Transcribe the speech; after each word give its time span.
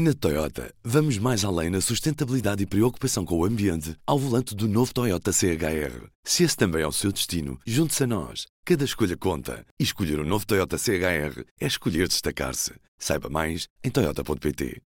Na 0.00 0.14
Toyota, 0.14 0.72
vamos 0.84 1.18
mais 1.18 1.44
além 1.44 1.70
na 1.70 1.80
sustentabilidade 1.80 2.62
e 2.62 2.66
preocupação 2.66 3.24
com 3.24 3.36
o 3.36 3.44
ambiente 3.44 3.96
ao 4.06 4.16
volante 4.16 4.54
do 4.54 4.68
novo 4.68 4.94
Toyota 4.94 5.32
CHR. 5.32 6.06
Se 6.22 6.44
esse 6.44 6.56
também 6.56 6.82
é 6.82 6.86
o 6.86 6.92
seu 6.92 7.10
destino, 7.10 7.58
junte-se 7.66 8.04
a 8.04 8.06
nós. 8.06 8.46
Cada 8.64 8.84
escolha 8.84 9.16
conta. 9.16 9.66
E 9.76 9.82
escolher 9.82 10.20
o 10.20 10.22
um 10.22 10.24
novo 10.24 10.46
Toyota 10.46 10.78
CHR 10.78 11.42
é 11.60 11.66
escolher 11.66 12.06
destacar-se. 12.06 12.74
Saiba 12.96 13.28
mais 13.28 13.66
em 13.82 13.90
Toyota.pt. 13.90 14.80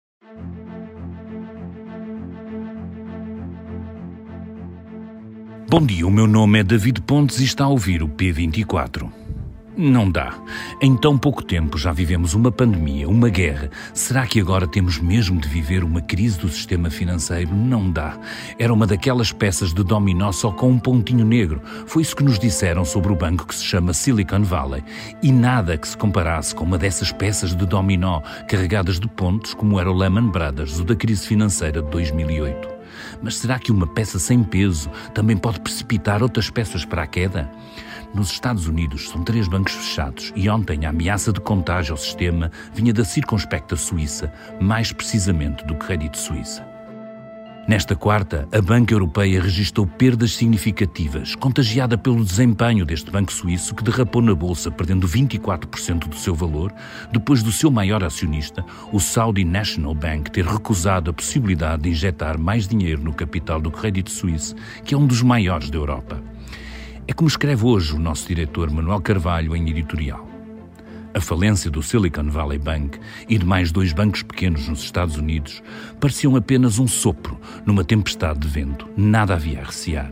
Bom 5.71 5.87
dia, 5.87 6.07
o 6.07 6.11
meu 6.11 6.27
nome 6.27 6.59
é 6.59 6.63
David 6.63 7.01
Pontes 7.01 7.41
e 7.41 7.45
está 7.45 7.65
a 7.65 7.69
ouvir 7.69 8.03
o 8.03 8.09
P24. 8.11 9.11
Não 9.81 10.11
dá. 10.11 10.35
Em 10.83 10.97
tão 10.97 11.17
pouco 11.17 11.41
tempo 11.41 11.79
já 11.79 11.93
vivemos 11.93 12.35
uma 12.35 12.51
pandemia, 12.51 13.09
uma 13.09 13.29
guerra. 13.29 13.71
Será 13.95 14.27
que 14.27 14.41
agora 14.41 14.67
temos 14.67 14.99
mesmo 14.99 15.41
de 15.41 15.49
viver 15.49 15.85
uma 15.85 16.01
crise 16.01 16.37
do 16.37 16.49
sistema 16.49 16.91
financeiro? 16.91 17.55
Não 17.55 17.89
dá. 17.89 18.19
Era 18.59 18.75
uma 18.75 18.89
daquelas 18.89 19.31
peças 19.31 19.73
de 19.73 19.85
dominó 19.85 20.33
só 20.33 20.51
com 20.51 20.69
um 20.69 20.81
pontinho 20.81 21.25
negro. 21.25 21.63
Foi 21.87 22.03
isso 22.03 22.17
que 22.17 22.25
nos 22.25 22.41
disseram 22.41 22.85
sobre 22.85 23.13
o 23.13 23.15
banco 23.15 23.47
que 23.47 23.55
se 23.55 23.65
chama 23.65 23.95
Silicon 23.95 24.43
Valley. 24.43 24.83
E 25.23 25.31
nada 25.31 25.79
que 25.79 25.87
se 25.87 25.97
comparasse 25.97 26.57
com 26.57 26.65
uma 26.65 26.77
dessas 26.77 27.13
peças 27.13 27.55
de 27.55 27.65
dominó 27.65 28.21
carregadas 28.49 28.99
de 28.99 29.07
pontos 29.07 29.55
como 29.55 29.79
era 29.79 29.89
o 29.89 29.97
Lehman 29.97 30.29
Brothers, 30.29 30.81
o 30.81 30.85
da 30.85 30.97
crise 30.97 31.25
financeira 31.25 31.81
de 31.81 31.89
2008. 31.89 32.69
Mas 33.23 33.39
será 33.39 33.61
que 33.61 33.71
uma 33.71 33.87
peça 33.87 34.19
sem 34.19 34.43
peso 34.43 34.91
também 35.15 35.37
pode 35.37 35.61
precipitar 35.61 36.21
outras 36.21 36.51
peças 36.51 36.85
para 36.85 37.05
a 37.05 37.07
queda? 37.07 37.49
Nos 38.15 38.31
Estados 38.31 38.67
Unidos 38.67 39.09
são 39.11 39.23
três 39.23 39.47
bancos 39.47 39.75
fechados 39.75 40.33
e 40.35 40.49
ontem 40.49 40.87
a 40.87 40.91
ameaça 40.91 41.33
de 41.33 41.41
contágio 41.41 41.93
ao 41.93 41.99
sistema 41.99 42.51
vinha 42.75 42.93
da 42.93 43.05
circunspecta 43.05 43.77
Suíça, 43.77 44.33
mais 44.61 44.93
precisamente 44.93 45.65
do 45.67 45.75
Crédito 45.75 46.17
Suíça. 46.17 46.67
Nesta 47.69 47.95
quarta, 47.95 48.49
a 48.51 48.63
Banca 48.63 48.95
Europeia 48.95 49.43
registrou 49.43 49.87
perdas 49.87 50.33
significativas, 50.33 51.35
contagiada 51.35 51.99
pelo 51.99 52.25
desempenho 52.25 52.87
deste 52.87 53.11
banco 53.11 53.31
suíço 53.31 53.75
que 53.75 53.85
derrapou 53.85 54.23
na 54.23 54.35
bolsa, 54.35 54.71
perdendo 54.71 55.07
24% 55.07 56.09
do 56.09 56.17
seu 56.17 56.35
valor, 56.35 56.73
depois 57.13 57.43
do 57.43 57.53
seu 57.53 57.71
maior 57.71 58.03
acionista, 58.03 58.65
o 58.91 58.99
Saudi 58.99 59.45
National 59.45 59.95
Bank, 59.95 60.31
ter 60.31 60.47
recusado 60.47 61.11
a 61.11 61.13
possibilidade 61.13 61.83
de 61.83 61.91
injetar 61.91 62.39
mais 62.39 62.67
dinheiro 62.67 63.03
no 63.03 63.13
capital 63.13 63.61
do 63.61 63.71
Crédito 63.71 64.11
Suíço, 64.11 64.57
que 64.83 64.95
é 64.95 64.99
um 64.99 65.07
dos 65.07 65.21
maiores 65.21 65.69
da 65.69 65.77
Europa. 65.77 66.23
É 67.11 67.15
como 67.15 67.27
escreve 67.27 67.65
hoje 67.65 67.95
o 67.95 67.99
nosso 67.99 68.29
diretor 68.29 68.71
Manuel 68.71 69.01
Carvalho 69.01 69.57
em 69.57 69.71
editorial. 69.71 70.29
A 71.15 71.21
falência 71.23 71.71
do 71.71 71.83
Silicon 71.83 72.29
Valley 72.29 72.59
Bank 72.59 73.01
e 73.27 73.39
de 73.39 73.47
mais 73.47 73.73
dois 73.73 73.95
bancos 73.95 74.23
pequenos 74.23 74.69
nos 74.69 74.83
Estados 74.83 75.17
Unidos 75.17 75.63
pareciam 75.99 76.37
apenas 76.37 76.79
um 76.79 76.87
sopro 76.87 77.41
numa 77.65 77.83
tempestade 77.83 78.41
de 78.41 78.49
vento. 78.49 78.87
Nada 78.95 79.33
havia 79.33 79.61
a 79.63 79.65
recear. 79.65 80.11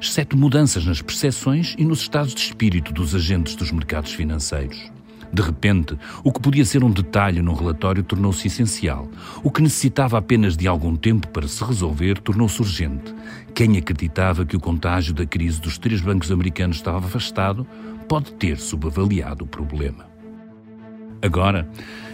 Exceto 0.00 0.34
mudanças 0.34 0.86
nas 0.86 1.02
percepções 1.02 1.74
e 1.76 1.84
nos 1.84 2.00
estados 2.00 2.34
de 2.34 2.40
espírito 2.40 2.90
dos 2.90 3.14
agentes 3.14 3.54
dos 3.54 3.70
mercados 3.70 4.14
financeiros. 4.14 4.90
De 5.32 5.42
repente, 5.42 5.96
o 6.24 6.32
que 6.32 6.40
podia 6.40 6.64
ser 6.64 6.82
um 6.82 6.90
detalhe 6.90 7.40
num 7.40 7.54
relatório 7.54 8.02
tornou-se 8.02 8.46
essencial. 8.48 9.08
O 9.44 9.50
que 9.50 9.62
necessitava 9.62 10.18
apenas 10.18 10.56
de 10.56 10.66
algum 10.66 10.96
tempo 10.96 11.28
para 11.28 11.46
se 11.46 11.62
resolver 11.62 12.18
tornou-se 12.18 12.60
urgente. 12.60 13.14
Quem 13.54 13.76
acreditava 13.76 14.44
que 14.44 14.56
o 14.56 14.60
contágio 14.60 15.14
da 15.14 15.24
crise 15.24 15.60
dos 15.60 15.78
três 15.78 16.00
bancos 16.00 16.32
americanos 16.32 16.76
estava 16.76 17.06
afastado 17.06 17.66
pode 18.08 18.32
ter 18.32 18.58
subavaliado 18.58 19.44
o 19.44 19.46
problema. 19.46 20.10
Agora, 21.22 21.68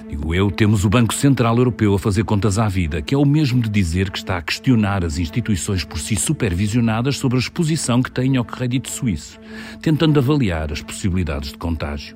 digo 0.08 0.34
eu, 0.34 0.50
temos 0.50 0.84
o 0.84 0.90
Banco 0.90 1.14
Central 1.14 1.56
Europeu 1.56 1.94
a 1.94 1.98
fazer 1.98 2.24
contas 2.24 2.58
à 2.58 2.68
vida, 2.68 3.00
que 3.00 3.14
é 3.14 3.18
o 3.18 3.24
mesmo 3.24 3.62
de 3.62 3.70
dizer 3.70 4.10
que 4.10 4.18
está 4.18 4.36
a 4.36 4.42
questionar 4.42 5.04
as 5.04 5.16
instituições 5.16 5.84
por 5.84 5.98
si 5.98 6.16
supervisionadas 6.16 7.16
sobre 7.16 7.38
a 7.38 7.40
exposição 7.40 8.02
que 8.02 8.10
têm 8.10 8.36
ao 8.36 8.44
crédito 8.44 8.90
suíço, 8.90 9.38
tentando 9.80 10.18
avaliar 10.18 10.72
as 10.72 10.82
possibilidades 10.82 11.52
de 11.52 11.58
contágio. 11.58 12.15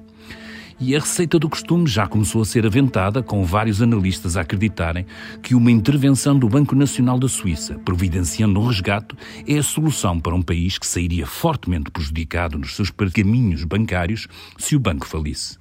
E 0.83 0.97
a 0.97 0.99
receita 0.99 1.39
do 1.39 1.47
costume 1.47 1.87
já 1.87 2.07
começou 2.07 2.41
a 2.41 2.45
ser 2.47 2.65
aventada, 2.65 3.23
com 3.23 3.45
vários 3.45 3.83
analistas 3.83 4.35
a 4.35 4.41
acreditarem 4.41 5.05
que 5.43 5.55
uma 5.55 5.71
intervenção 5.71 6.39
do 6.39 6.49
Banco 6.49 6.75
Nacional 6.75 7.19
da 7.19 7.29
Suíça, 7.29 7.79
providenciando 7.85 8.59
um 8.59 8.67
resgate, 8.67 9.15
é 9.47 9.59
a 9.59 9.63
solução 9.63 10.19
para 10.19 10.35
um 10.35 10.41
país 10.41 10.79
que 10.79 10.87
sairia 10.87 11.27
fortemente 11.27 11.91
prejudicado 11.91 12.59
nos 12.59 12.75
seus 12.75 12.91
pergaminhos 12.91 13.63
bancários 13.63 14.27
se 14.57 14.75
o 14.75 14.81
banco 14.81 15.07
falisse. 15.07 15.60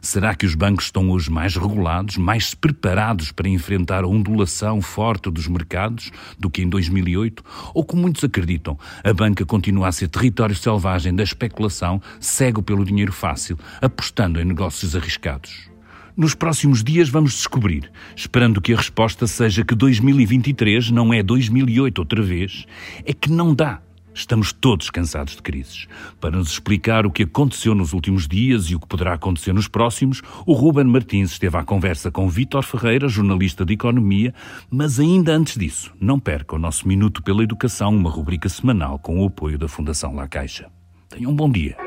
Será 0.00 0.34
que 0.34 0.46
os 0.46 0.54
bancos 0.54 0.86
estão 0.86 1.10
hoje 1.10 1.30
mais 1.30 1.56
regulados, 1.56 2.16
mais 2.16 2.54
preparados 2.54 3.32
para 3.32 3.48
enfrentar 3.48 4.04
a 4.04 4.08
ondulação 4.08 4.80
forte 4.80 5.30
dos 5.30 5.48
mercados 5.48 6.10
do 6.38 6.50
que 6.50 6.62
em 6.62 6.68
2008? 6.68 7.42
Ou, 7.74 7.84
como 7.84 8.02
muitos 8.02 8.24
acreditam, 8.24 8.78
a 9.02 9.12
banca 9.12 9.44
continua 9.44 9.88
a 9.88 9.92
ser 9.92 10.08
território 10.08 10.54
selvagem 10.54 11.14
da 11.14 11.22
especulação, 11.22 12.00
cego 12.20 12.62
pelo 12.62 12.84
dinheiro 12.84 13.12
fácil, 13.12 13.58
apostando 13.80 14.40
em 14.40 14.44
negócios 14.44 14.94
arriscados? 14.94 15.68
Nos 16.16 16.34
próximos 16.34 16.82
dias 16.82 17.10
vamos 17.10 17.34
descobrir, 17.34 17.90
esperando 18.16 18.60
que 18.60 18.72
a 18.72 18.76
resposta 18.76 19.26
seja 19.26 19.62
que 19.62 19.74
2023 19.74 20.90
não 20.90 21.12
é 21.12 21.22
2008 21.22 21.98
outra 21.98 22.22
vez, 22.22 22.64
é 23.04 23.12
que 23.12 23.30
não 23.30 23.54
dá 23.54 23.82
Estamos 24.16 24.50
todos 24.50 24.88
cansados 24.88 25.36
de 25.36 25.42
crises. 25.42 25.86
Para 26.18 26.38
nos 26.38 26.50
explicar 26.50 27.04
o 27.04 27.10
que 27.10 27.24
aconteceu 27.24 27.74
nos 27.74 27.92
últimos 27.92 28.26
dias 28.26 28.70
e 28.70 28.74
o 28.74 28.80
que 28.80 28.86
poderá 28.86 29.12
acontecer 29.12 29.52
nos 29.52 29.68
próximos, 29.68 30.22
o 30.46 30.54
Ruben 30.54 30.84
Martins 30.84 31.32
esteve 31.32 31.58
à 31.58 31.62
conversa 31.62 32.10
com 32.10 32.26
Vítor 32.26 32.62
Ferreira, 32.62 33.08
jornalista 33.08 33.62
de 33.62 33.74
Economia, 33.74 34.32
mas 34.70 34.98
ainda 34.98 35.32
antes 35.32 35.58
disso, 35.58 35.92
não 36.00 36.18
perca 36.18 36.56
o 36.56 36.58
nosso 36.58 36.88
Minuto 36.88 37.22
pela 37.22 37.42
Educação, 37.42 37.94
uma 37.94 38.08
rubrica 38.08 38.48
semanal 38.48 38.98
com 38.98 39.20
o 39.20 39.26
apoio 39.26 39.58
da 39.58 39.68
Fundação 39.68 40.14
La 40.14 40.26
Caixa. 40.26 40.70
Tenham 41.10 41.32
um 41.32 41.36
bom 41.36 41.50
dia. 41.50 41.85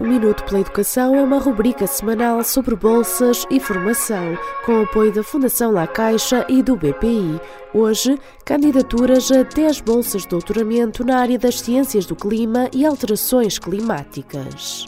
O 0.00 0.04
Minuto 0.04 0.44
pela 0.44 0.60
Educação 0.60 1.16
é 1.16 1.22
uma 1.22 1.40
rubrica 1.40 1.84
semanal 1.84 2.44
sobre 2.44 2.76
bolsas 2.76 3.44
e 3.50 3.58
formação, 3.58 4.38
com 4.64 4.82
apoio 4.82 5.12
da 5.12 5.24
Fundação 5.24 5.72
La 5.72 5.88
Caixa 5.88 6.46
e 6.48 6.62
do 6.62 6.76
BPI. 6.76 7.40
Hoje, 7.74 8.16
candidaturas 8.44 9.28
a 9.32 9.42
10 9.42 9.80
bolsas 9.80 10.22
de 10.22 10.28
doutoramento 10.28 11.04
na 11.04 11.18
área 11.18 11.36
das 11.36 11.58
ciências 11.58 12.06
do 12.06 12.14
clima 12.14 12.70
e 12.72 12.86
alterações 12.86 13.58
climáticas. 13.58 14.86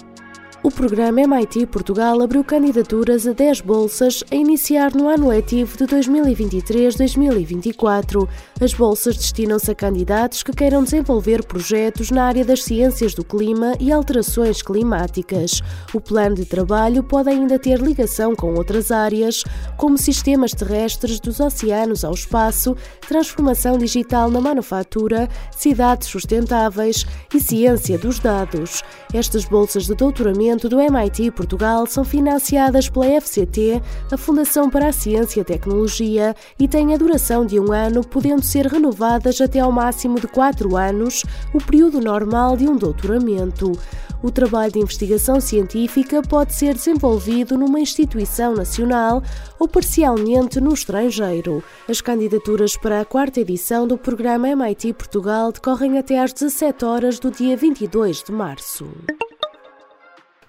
O 0.62 0.70
programa 0.70 1.22
MIT 1.22 1.68
Portugal 1.68 2.20
abriu 2.20 2.44
candidaturas 2.44 3.26
a 3.26 3.32
10 3.32 3.62
bolsas 3.62 4.22
a 4.30 4.34
iniciar 4.34 4.94
no 4.94 5.08
ano 5.08 5.28
letivo 5.28 5.74
de 5.74 5.86
2023-2024. 5.86 8.28
As 8.60 8.74
bolsas 8.74 9.16
destinam-se 9.16 9.70
a 9.70 9.74
candidatos 9.74 10.42
que 10.42 10.52
queiram 10.52 10.84
desenvolver 10.84 11.46
projetos 11.46 12.10
na 12.10 12.26
área 12.26 12.44
das 12.44 12.62
ciências 12.62 13.14
do 13.14 13.24
clima 13.24 13.72
e 13.80 13.90
alterações 13.90 14.60
climáticas. 14.60 15.62
O 15.94 16.00
plano 16.00 16.36
de 16.36 16.44
trabalho 16.44 17.02
pode 17.02 17.30
ainda 17.30 17.58
ter 17.58 17.80
ligação 17.80 18.36
com 18.36 18.52
outras 18.52 18.90
áreas, 18.90 19.42
como 19.78 19.96
sistemas 19.96 20.52
terrestres 20.52 21.18
dos 21.20 21.40
oceanos 21.40 22.04
ao 22.04 22.12
espaço, 22.12 22.76
transformação 23.08 23.78
digital 23.78 24.30
na 24.30 24.42
manufatura, 24.42 25.26
cidades 25.50 26.08
sustentáveis 26.08 27.06
e 27.34 27.40
ciência 27.40 27.96
dos 27.96 28.18
dados. 28.18 28.82
Estas 29.14 29.46
bolsas 29.46 29.86
de 29.86 29.94
doutoramento 29.94 30.49
do 30.56 30.80
MIT 30.80 31.30
Portugal 31.30 31.86
são 31.86 32.04
financiadas 32.04 32.88
pela 32.88 33.20
FCT, 33.20 33.80
a 34.10 34.16
Fundação 34.16 34.68
para 34.68 34.88
a 34.88 34.92
Ciência 34.92 35.40
e 35.40 35.44
Tecnologia, 35.44 36.34
e 36.58 36.66
têm 36.66 36.92
a 36.94 36.96
duração 36.96 37.46
de 37.46 37.60
um 37.60 37.72
ano, 37.72 38.02
podendo 38.02 38.42
ser 38.42 38.66
renovadas 38.66 39.40
até 39.40 39.60
ao 39.60 39.70
máximo 39.70 40.18
de 40.18 40.26
quatro 40.26 40.76
anos, 40.76 41.24
o 41.54 41.58
período 41.58 42.00
normal 42.00 42.56
de 42.56 42.68
um 42.68 42.76
doutoramento. 42.76 43.72
O 44.22 44.30
trabalho 44.30 44.72
de 44.72 44.78
investigação 44.78 45.40
científica 45.40 46.20
pode 46.20 46.54
ser 46.54 46.74
desenvolvido 46.74 47.56
numa 47.56 47.80
instituição 47.80 48.54
nacional 48.54 49.22
ou 49.58 49.66
parcialmente 49.66 50.60
no 50.60 50.74
estrangeiro. 50.74 51.64
As 51.88 52.00
candidaturas 52.00 52.76
para 52.76 53.00
a 53.00 53.04
quarta 53.04 53.40
edição 53.40 53.86
do 53.86 53.96
programa 53.96 54.48
MIT 54.48 54.92
Portugal 54.92 55.52
decorrem 55.52 55.98
até 55.98 56.18
às 56.18 56.32
17 56.32 56.84
horas 56.84 57.18
do 57.18 57.30
dia 57.30 57.56
22 57.56 58.22
de 58.22 58.32
março. 58.32 58.86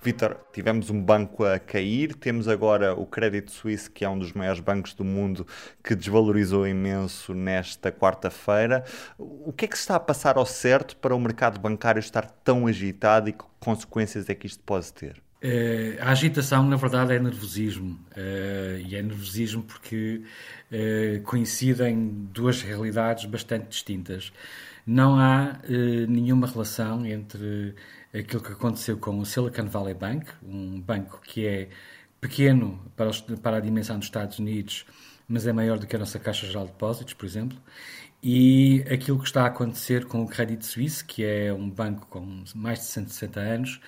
Vitor, 0.03 0.35
tivemos 0.51 0.89
um 0.89 0.99
banco 0.99 1.45
a 1.45 1.59
cair, 1.59 2.15
temos 2.15 2.47
agora 2.47 2.95
o 2.95 3.05
Crédito 3.05 3.51
Suíço, 3.51 3.91
que 3.91 4.03
é 4.03 4.09
um 4.09 4.17
dos 4.17 4.33
maiores 4.33 4.59
bancos 4.59 4.95
do 4.95 5.03
mundo, 5.03 5.45
que 5.83 5.93
desvalorizou 5.93 6.67
imenso 6.67 7.35
nesta 7.35 7.91
quarta-feira. 7.91 8.83
O 9.19 9.53
que 9.53 9.65
é 9.65 9.67
que 9.67 9.75
se 9.75 9.83
está 9.83 9.97
a 9.97 9.99
passar 9.99 10.37
ao 10.37 10.45
certo 10.45 10.95
para 10.97 11.15
o 11.15 11.19
mercado 11.19 11.59
bancário 11.59 11.99
estar 11.99 12.25
tão 12.43 12.65
agitado 12.65 13.29
e 13.29 13.33
que 13.33 13.43
consequências 13.59 14.27
é 14.27 14.33
que 14.33 14.47
isto 14.47 14.63
pode 14.63 14.91
ter? 14.91 15.21
Uh, 15.43 15.97
a 15.99 16.11
agitação, 16.11 16.63
na 16.67 16.77
verdade, 16.77 17.13
é 17.13 17.19
nervosismo. 17.19 17.99
Uh, 18.17 18.79
e 18.83 18.95
é 18.95 19.03
nervosismo 19.03 19.61
porque 19.61 20.23
uh, 20.71 21.21
coincidem 21.23 22.27
duas 22.31 22.63
realidades 22.63 23.25
bastante 23.25 23.69
distintas. 23.69 24.33
Não 24.83 25.19
há 25.19 25.59
nenhuma 26.09 26.47
relação 26.47 27.05
entre 27.05 27.75
aquilo 28.13 28.41
que 28.41 28.51
aconteceu 28.51 28.97
com 28.97 29.19
o 29.19 29.25
Silicon 29.25 29.67
Valley 29.67 29.93
Bank, 29.93 30.27
um 30.43 30.79
banco 30.81 31.21
que 31.21 31.45
é 31.45 31.69
pequeno 32.19 32.79
para, 32.95 33.09
os, 33.09 33.21
para 33.21 33.57
a 33.57 33.59
dimensão 33.59 33.97
dos 33.97 34.07
Estados 34.07 34.39
Unidos, 34.39 34.85
mas 35.27 35.47
é 35.47 35.53
maior 35.53 35.79
do 35.79 35.87
que 35.87 35.95
a 35.95 35.99
nossa 35.99 36.19
Caixa 36.19 36.45
Geral 36.45 36.65
de 36.65 36.71
Depósitos, 36.71 37.13
por 37.13 37.25
exemplo. 37.25 37.57
E 38.23 38.83
aquilo 38.91 39.17
que 39.17 39.25
está 39.25 39.43
a 39.43 39.47
acontecer 39.47 40.05
com 40.05 40.21
o 40.23 40.27
Credit 40.27 40.63
Suisse, 40.65 41.03
que 41.03 41.23
é 41.23 41.51
um 41.53 41.69
banco 41.69 42.05
com 42.07 42.43
mais 42.53 42.79
de 42.79 42.85
160 42.85 43.39
anos, 43.39 43.81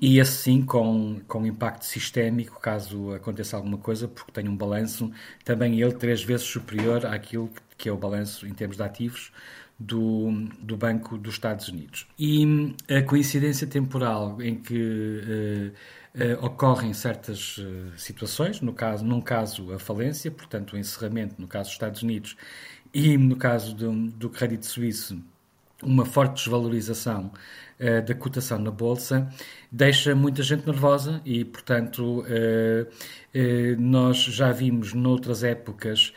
e 0.00 0.20
assim 0.20 0.64
com, 0.64 1.20
com 1.26 1.46
impacto 1.46 1.84
sistémico, 1.84 2.60
caso 2.60 3.12
aconteça 3.14 3.56
alguma 3.56 3.78
coisa, 3.78 4.06
porque 4.06 4.32
tem 4.32 4.48
um 4.48 4.56
balanço, 4.56 5.10
também 5.44 5.80
ele 5.80 5.92
três 5.94 6.22
vezes 6.22 6.46
superior 6.46 7.06
àquilo 7.06 7.50
que 7.76 7.88
é 7.88 7.92
o 7.92 7.96
balanço 7.96 8.46
em 8.46 8.52
termos 8.54 8.76
de 8.76 8.82
ativos 8.82 9.32
do, 9.78 10.48
do 10.60 10.76
Banco 10.76 11.16
dos 11.16 11.34
Estados 11.34 11.68
Unidos. 11.68 12.06
E 12.18 12.74
a 12.90 13.02
coincidência 13.02 13.66
temporal 13.66 14.42
em 14.42 14.56
que 14.56 14.74
uh, 14.74 16.42
uh, 16.42 16.46
ocorrem 16.46 16.92
certas 16.92 17.58
uh, 17.58 17.92
situações, 17.96 18.60
no 18.60 18.72
caso, 18.72 19.04
num 19.04 19.20
caso 19.20 19.72
a 19.72 19.78
falência, 19.78 20.30
portanto 20.30 20.72
o 20.72 20.78
encerramento 20.78 21.36
no 21.38 21.46
caso 21.46 21.68
dos 21.68 21.74
Estados 21.74 22.02
Unidos 22.02 22.36
e 22.92 23.16
no 23.16 23.36
caso 23.36 23.74
do, 23.74 23.92
do 23.92 24.28
Crédito 24.28 24.66
Suíço, 24.66 25.22
uma 25.82 26.04
forte 26.04 26.42
desvalorização 26.42 27.30
uh, 27.78 28.04
da 28.04 28.14
cotação 28.14 28.58
na 28.58 28.70
Bolsa, 28.70 29.28
deixa 29.70 30.14
muita 30.14 30.42
gente 30.42 30.66
nervosa 30.66 31.20
e, 31.24 31.44
portanto, 31.44 32.22
uh, 32.22 32.24
uh, 32.24 33.80
nós 33.80 34.18
já 34.18 34.50
vimos 34.50 34.92
noutras 34.92 35.44
épocas 35.44 36.12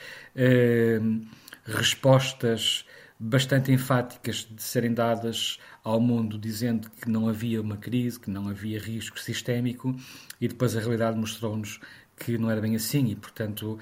respostas 1.65 2.85
bastante 3.23 3.71
enfáticas 3.71 4.47
de 4.49 4.63
serem 4.63 4.93
dadas 4.93 5.59
ao 5.83 5.99
mundo 5.99 6.39
dizendo 6.39 6.89
que 6.89 7.07
não 7.07 7.29
havia 7.29 7.61
uma 7.61 7.77
crise, 7.77 8.19
que 8.19 8.31
não 8.31 8.47
havia 8.47 8.79
risco 8.79 9.19
sistémico 9.19 9.95
e 10.39 10.47
depois 10.47 10.75
a 10.75 10.79
realidade 10.79 11.17
mostrou-nos 11.17 11.79
que 12.17 12.35
não 12.37 12.49
era 12.49 12.59
bem 12.59 12.75
assim. 12.75 13.11
E, 13.11 13.15
portanto, 13.15 13.77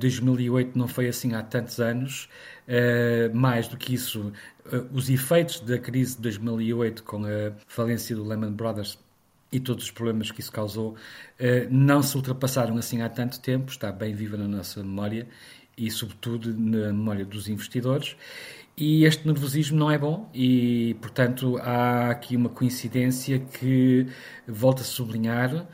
2008 0.00 0.76
não 0.76 0.88
foi 0.88 1.06
assim 1.08 1.34
há 1.34 1.42
tantos 1.42 1.78
anos. 1.78 2.28
mais 3.32 3.68
do 3.68 3.76
que 3.76 3.94
isso, 3.94 4.32
os 4.92 5.08
efeitos 5.08 5.60
da 5.60 5.78
crise 5.78 6.16
de 6.16 6.22
2008 6.22 7.02
com 7.02 7.24
a 7.24 7.52
falência 7.66 8.14
do 8.14 8.24
Lehman 8.24 8.52
Brothers 8.52 8.98
e 9.50 9.58
todos 9.58 9.84
os 9.84 9.90
problemas 9.90 10.30
que 10.30 10.40
isso 10.40 10.52
causou 10.52 10.94
não 11.70 12.02
se 12.02 12.14
ultrapassaram 12.16 12.76
assim 12.76 13.00
há 13.00 13.08
tanto 13.08 13.40
tempo, 13.40 13.70
está 13.70 13.90
bem 13.90 14.14
viva 14.14 14.36
na 14.36 14.46
nossa 14.46 14.82
memória 14.82 15.26
e, 15.78 15.90
sobretudo, 15.90 16.52
na 16.52 16.88
memória 16.92 17.24
dos 17.24 17.48
investidores. 17.48 18.16
E 18.76 19.04
este 19.04 19.26
nervosismo 19.26 19.76
não 19.76 19.90
é 19.90 19.98
bom, 19.98 20.30
e, 20.32 20.96
portanto, 21.00 21.56
há 21.58 22.10
aqui 22.10 22.36
uma 22.36 22.48
coincidência 22.48 23.40
que 23.40 24.06
volta 24.46 24.82
a 24.82 24.84
sublinhar 24.84 25.66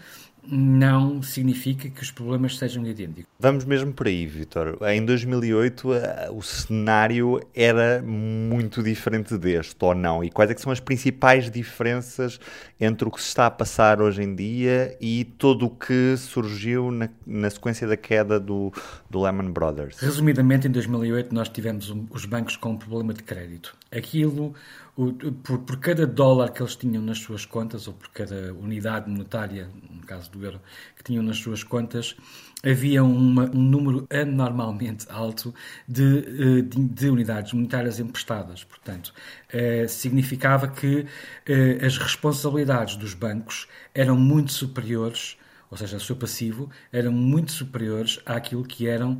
não 0.46 1.22
significa 1.22 1.88
que 1.88 2.02
os 2.02 2.10
problemas 2.10 2.58
sejam 2.58 2.86
idênticos. 2.86 3.24
Vamos 3.38 3.64
mesmo 3.64 3.92
por 3.92 4.06
aí, 4.06 4.26
Vitor. 4.26 4.78
Em 4.82 5.04
2008 5.04 5.94
eh, 5.94 6.28
o 6.30 6.42
cenário 6.42 7.40
era 7.54 8.02
muito 8.02 8.82
diferente 8.82 9.36
deste, 9.38 9.76
ou 9.80 9.94
não? 9.94 10.22
E 10.22 10.30
quais 10.30 10.50
é 10.50 10.54
são 10.56 10.72
as 10.72 10.80
principais 10.80 11.50
diferenças 11.50 12.38
entre 12.80 13.08
o 13.08 13.10
que 13.10 13.20
se 13.20 13.28
está 13.28 13.46
a 13.46 13.50
passar 13.50 14.00
hoje 14.00 14.22
em 14.22 14.34
dia 14.34 14.96
e 15.00 15.24
todo 15.24 15.66
o 15.66 15.70
que 15.70 16.16
surgiu 16.16 16.90
na, 16.90 17.08
na 17.26 17.50
sequência 17.50 17.86
da 17.86 17.96
queda 17.96 18.38
do, 18.38 18.72
do 19.10 19.20
Lehman 19.20 19.50
Brothers? 19.50 19.98
Resumidamente, 19.98 20.68
em 20.68 20.70
2008 20.70 21.34
nós 21.34 21.48
tivemos 21.48 21.90
um, 21.90 22.06
os 22.10 22.24
bancos 22.24 22.56
com 22.56 22.70
um 22.70 22.76
problema 22.76 23.12
de 23.12 23.22
crédito. 23.22 23.76
Aquilo 23.90 24.54
o, 24.96 25.12
por, 25.12 25.58
por, 25.60 25.76
cada 25.78 26.06
dólar 26.06 26.52
que 26.52 26.62
eles 26.62 26.76
tinham 26.76 27.02
nas 27.02 27.18
suas 27.18 27.44
contas, 27.44 27.88
ou 27.88 27.94
por 27.94 28.08
cada 28.10 28.52
unidade 28.54 29.10
monetária, 29.10 29.68
no 29.90 30.02
caso 30.02 30.30
do 30.30 30.44
euro, 30.44 30.60
que 30.96 31.02
tinham 31.02 31.22
nas 31.22 31.38
suas 31.38 31.64
contas, 31.64 32.16
havia 32.64 33.02
uma, 33.04 33.44
um 33.44 33.62
número 33.62 34.06
anormalmente 34.10 35.06
alto 35.10 35.54
de, 35.86 36.18
eh, 36.18 36.62
de, 36.62 36.88
de 36.88 37.08
unidades 37.08 37.52
monetárias 37.52 37.98
emprestadas. 37.98 38.64
Portanto, 38.64 39.12
eh, 39.52 39.86
significava 39.88 40.68
que 40.68 41.06
eh, 41.46 41.78
as 41.84 41.98
responsabilidades 41.98 42.96
dos 42.96 43.14
bancos 43.14 43.66
eram 43.94 44.16
muito 44.16 44.52
superiores, 44.52 45.36
ou 45.70 45.76
seja, 45.76 45.96
o 45.96 46.00
seu 46.00 46.16
passivo, 46.16 46.70
eram 46.92 47.12
muito 47.12 47.52
superiores 47.52 48.20
àquilo 48.24 48.64
que 48.64 48.86
eram 48.86 49.18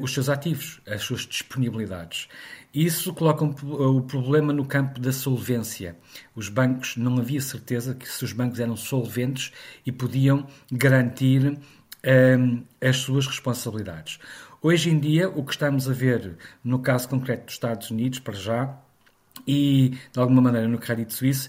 os 0.00 0.14
seus 0.14 0.30
ativos, 0.30 0.80
as 0.86 1.02
suas 1.02 1.20
disponibilidades. 1.26 2.28
Isso 2.72 3.12
coloca 3.12 3.44
um, 3.44 3.52
o 3.96 4.02
problema 4.02 4.52
no 4.52 4.64
campo 4.64 5.00
da 5.00 5.12
solvência. 5.12 5.96
Os 6.34 6.48
bancos, 6.48 6.96
não 6.96 7.18
havia 7.18 7.40
certeza 7.40 7.94
que 7.94 8.08
se 8.08 8.24
os 8.24 8.32
bancos 8.32 8.60
eram 8.60 8.76
solventes 8.76 9.52
e 9.84 9.90
podiam 9.90 10.46
garantir 10.70 11.58
um, 12.38 12.62
as 12.80 12.98
suas 12.98 13.26
responsabilidades. 13.26 14.20
Hoje 14.62 14.90
em 14.90 15.00
dia, 15.00 15.28
o 15.28 15.44
que 15.44 15.52
estamos 15.52 15.88
a 15.88 15.92
ver 15.92 16.36
no 16.62 16.78
caso 16.78 17.08
concreto 17.08 17.46
dos 17.46 17.54
Estados 17.54 17.90
Unidos, 17.90 18.20
para 18.20 18.34
já, 18.34 18.78
e 19.46 19.96
de 20.12 20.20
alguma 20.20 20.40
maneira 20.40 20.68
no 20.68 20.78
crédito 20.78 21.14
suíço, 21.14 21.48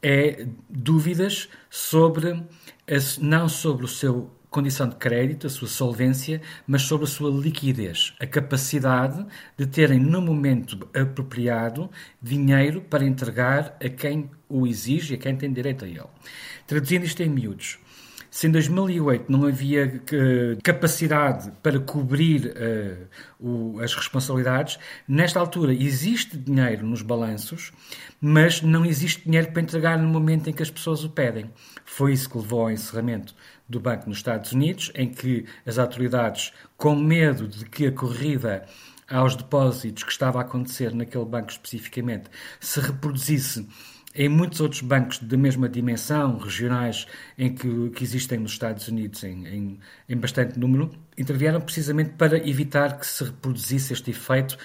é 0.00 0.46
dúvidas 0.70 1.48
sobre, 1.68 2.42
não 3.20 3.48
sobre 3.48 3.84
o 3.84 3.88
seu 3.88 4.30
condição 4.52 4.88
de 4.88 4.94
crédito, 4.96 5.46
a 5.46 5.50
sua 5.50 5.66
solvência, 5.66 6.40
mas 6.66 6.82
sobre 6.82 7.06
a 7.06 7.08
sua 7.08 7.30
liquidez, 7.30 8.14
a 8.20 8.26
capacidade 8.26 9.26
de 9.56 9.66
terem 9.66 9.98
no 9.98 10.20
momento 10.20 10.88
apropriado 10.94 11.90
dinheiro 12.20 12.82
para 12.82 13.04
entregar 13.04 13.76
a 13.82 13.88
quem 13.88 14.30
o 14.48 14.66
exige, 14.66 15.14
a 15.14 15.18
quem 15.18 15.34
tem 15.34 15.52
direito 15.52 15.84
a 15.84 15.88
ele. 15.88 16.04
Traduzindo 16.66 17.04
isto 17.04 17.22
em 17.22 17.30
miúdos, 17.30 17.78
se 18.32 18.46
em 18.46 18.50
2008 18.50 19.30
não 19.30 19.46
havia 19.46 19.86
uh, 19.86 20.62
capacidade 20.62 21.52
para 21.62 21.78
cobrir 21.78 22.46
uh, 22.46 23.06
o, 23.38 23.78
as 23.78 23.94
responsabilidades, 23.94 24.78
nesta 25.06 25.38
altura 25.38 25.74
existe 25.74 26.38
dinheiro 26.38 26.86
nos 26.86 27.02
balanços, 27.02 27.72
mas 28.18 28.62
não 28.62 28.86
existe 28.86 29.24
dinheiro 29.26 29.52
para 29.52 29.60
entregar 29.60 29.98
no 29.98 30.08
momento 30.08 30.48
em 30.48 30.52
que 30.54 30.62
as 30.62 30.70
pessoas 30.70 31.04
o 31.04 31.10
pedem. 31.10 31.50
Foi 31.84 32.14
isso 32.14 32.30
que 32.30 32.38
levou 32.38 32.62
ao 32.62 32.70
encerramento 32.70 33.34
do 33.68 33.80
banco 33.80 34.08
nos 34.08 34.18
Estados 34.18 34.52
Unidos, 34.52 34.90
em 34.94 35.08
que 35.08 35.46
as 35.64 35.78
autoridades, 35.78 36.52
com 36.76 36.94
medo 36.94 37.46
de 37.48 37.64
que 37.64 37.86
a 37.86 37.92
corrida 37.92 38.66
aos 39.08 39.36
depósitos 39.36 40.04
que 40.04 40.12
estava 40.12 40.38
a 40.38 40.42
acontecer 40.42 40.94
naquele 40.94 41.24
banco 41.24 41.50
especificamente 41.50 42.30
se 42.60 42.80
reproduzisse 42.80 43.66
em 44.14 44.28
muitos 44.28 44.60
outros 44.60 44.82
bancos 44.82 45.18
da 45.18 45.36
mesma 45.36 45.68
dimensão, 45.68 46.36
regionais, 46.36 47.06
em 47.38 47.54
que, 47.54 47.90
que 47.90 48.04
existem 48.04 48.38
nos 48.38 48.52
Estados 48.52 48.88
Unidos 48.88 49.24
em, 49.24 49.46
em, 49.46 49.80
em 50.08 50.16
bastante 50.16 50.58
número, 50.58 50.90
intervieram 51.16 51.60
precisamente 51.60 52.10
para 52.10 52.36
evitar 52.46 52.98
que 52.98 53.06
se 53.06 53.24
reproduzisse 53.24 53.92
este 53.92 54.10
efeito 54.10 54.58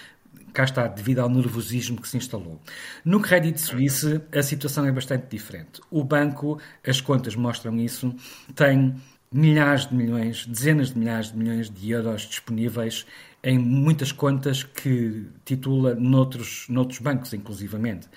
cá 0.57 0.63
está, 0.63 0.87
devido 0.87 1.19
ao 1.19 1.29
nervosismo 1.29 2.01
que 2.01 2.09
se 2.09 2.17
instalou. 2.17 2.59
No 3.05 3.21
Credit 3.21 3.61
Suisse, 3.61 4.19
a 4.33 4.41
situação 4.41 4.87
é 4.87 4.91
bastante 4.91 5.27
diferente. 5.29 5.79
O 5.91 6.03
banco, 6.03 6.59
as 6.83 6.99
contas 6.99 7.35
mostram 7.35 7.79
isso, 7.79 8.11
tem 8.55 8.95
milhares 9.31 9.85
de 9.85 9.93
milhões, 9.93 10.47
dezenas 10.47 10.89
de 10.89 10.97
milhares 10.97 11.31
de 11.31 11.37
milhões 11.37 11.69
de 11.69 11.91
euros 11.91 12.23
disponíveis 12.23 13.05
em 13.43 13.59
muitas 13.59 14.11
contas 14.11 14.63
que 14.63 15.27
titula 15.45 15.93
noutros, 15.93 16.65
noutros 16.69 16.97
bancos, 16.97 17.35
inclusivamente. 17.35 18.07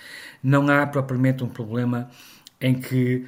Não 0.42 0.66
há 0.70 0.86
propriamente 0.86 1.44
um 1.44 1.48
problema 1.48 2.08
em 2.60 2.74
que 2.74 3.24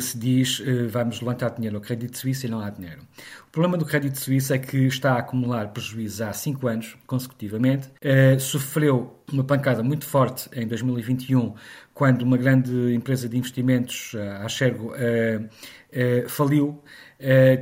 se 0.00 0.16
diz 0.16 0.60
uh, 0.60 0.88
vamos 0.88 1.20
levantar 1.20 1.50
dinheiro 1.50 1.76
ao 1.76 1.82
Crédito 1.82 2.16
Suíço 2.16 2.46
e 2.46 2.48
não 2.48 2.60
há 2.60 2.70
dinheiro. 2.70 3.02
O 3.48 3.50
problema 3.50 3.76
do 3.76 3.84
Crédito 3.84 4.18
Suíço 4.18 4.54
é 4.54 4.58
que 4.58 4.76
está 4.86 5.14
a 5.14 5.18
acumular 5.18 5.68
prejuízos 5.68 6.20
há 6.20 6.32
cinco 6.32 6.68
anos 6.68 6.96
consecutivamente. 7.06 7.88
Uh, 7.88 8.38
sofreu 8.38 9.18
uma 9.32 9.42
pancada 9.42 9.82
muito 9.82 10.04
forte 10.04 10.48
em 10.52 10.68
2021, 10.68 11.54
quando 11.92 12.22
uma 12.22 12.36
grande 12.36 12.94
empresa 12.94 13.28
de 13.28 13.36
investimentos, 13.36 14.14
a 14.40 14.48
Xergo, 14.48 14.92
uh, 14.92 16.28
faliu. 16.28 16.82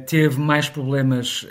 teve 0.07 0.41
mais 0.41 0.69
problemas 0.69 1.47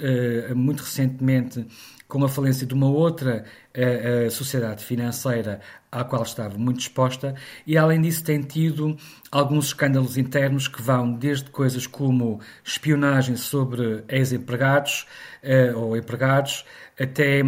muito 0.53 0.81
recentemente 0.81 1.65
com 2.07 2.23
a 2.23 2.29
falência 2.29 2.65
de 2.65 2.73
uma 2.73 2.87
outra 2.87 3.43
uh, 3.75 4.27
uh, 4.27 4.31
sociedade 4.31 4.83
financeira 4.83 5.59
à 5.91 6.03
qual 6.03 6.23
estava 6.23 6.57
muito 6.57 6.79
exposta, 6.79 7.35
e 7.65 7.77
além 7.77 8.01
disso 8.01 8.23
tem 8.23 8.41
tido 8.41 8.95
alguns 9.31 9.67
escândalos 9.67 10.17
internos 10.17 10.67
que 10.67 10.81
vão 10.81 11.13
desde 11.13 11.49
coisas 11.51 11.85
como 11.87 12.39
espionagem 12.63 13.35
sobre 13.35 14.03
ex-empregados 14.07 15.05
uh, 15.43 15.79
ou 15.79 15.97
empregados, 15.97 16.65
até 16.99 17.41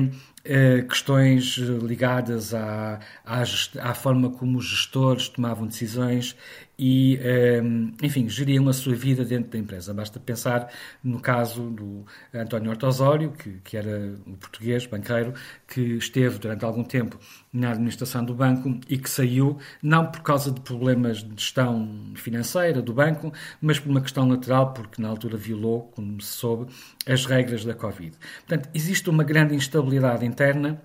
questões 0.87 1.57
ligadas 1.57 2.53
à, 2.53 2.99
à, 3.25 3.41
à, 3.81 3.93
forma 3.95 4.29
como 4.29 4.59
os 4.59 4.65
gestores 4.65 5.27
tomavam 5.27 5.65
decisões 5.65 6.35
e, 6.77 7.19
ehm, 7.21 7.93
enfim, 8.01 8.27
geriam 8.27 8.67
a 8.67 8.73
sua 8.73 8.95
vida 8.95 9.23
dentro 9.23 9.51
da 9.51 9.57
empresa. 9.57 9.93
Basta 9.93 10.19
pensar 10.19 10.69
no 11.03 11.19
caso 11.19 11.69
do 11.69 12.05
António 12.33 12.69
Horta 12.69 12.87
Osório, 12.87 13.31
que, 13.31 13.59
que 13.63 13.77
era 13.77 14.15
o 14.27 14.37
português, 14.37 14.85
banqueiro, 14.85 15.33
que 15.67 15.81
esteve 15.97 16.37
durante 16.39 16.65
algum 16.65 16.83
tempo 16.83 17.19
na 17.51 17.71
administração 17.71 18.23
do 18.25 18.33
banco 18.33 18.79
e 18.89 18.97
que 18.97 19.09
saiu 19.09 19.57
não 19.81 20.05
por 20.11 20.21
causa 20.21 20.51
de 20.51 20.59
problemas 20.61 21.23
de 21.23 21.41
gestão 21.41 22.13
financeira 22.15 22.81
do 22.81 22.93
banco, 22.93 23.31
mas 23.61 23.79
por 23.79 23.89
uma 23.89 24.01
questão 24.01 24.27
lateral, 24.27 24.73
porque 24.73 25.01
na 25.01 25.07
altura 25.07 25.37
violou, 25.37 25.83
como 25.95 26.19
se 26.21 26.33
soube, 26.33 26.71
as 27.07 27.25
regras 27.25 27.63
da 27.63 27.73
Covid. 27.73 28.17
Portanto, 28.47 28.69
existe 28.73 29.09
uma 29.09 29.23
grande 29.23 29.55
instabilidade 29.55 30.25
interna 30.25 30.81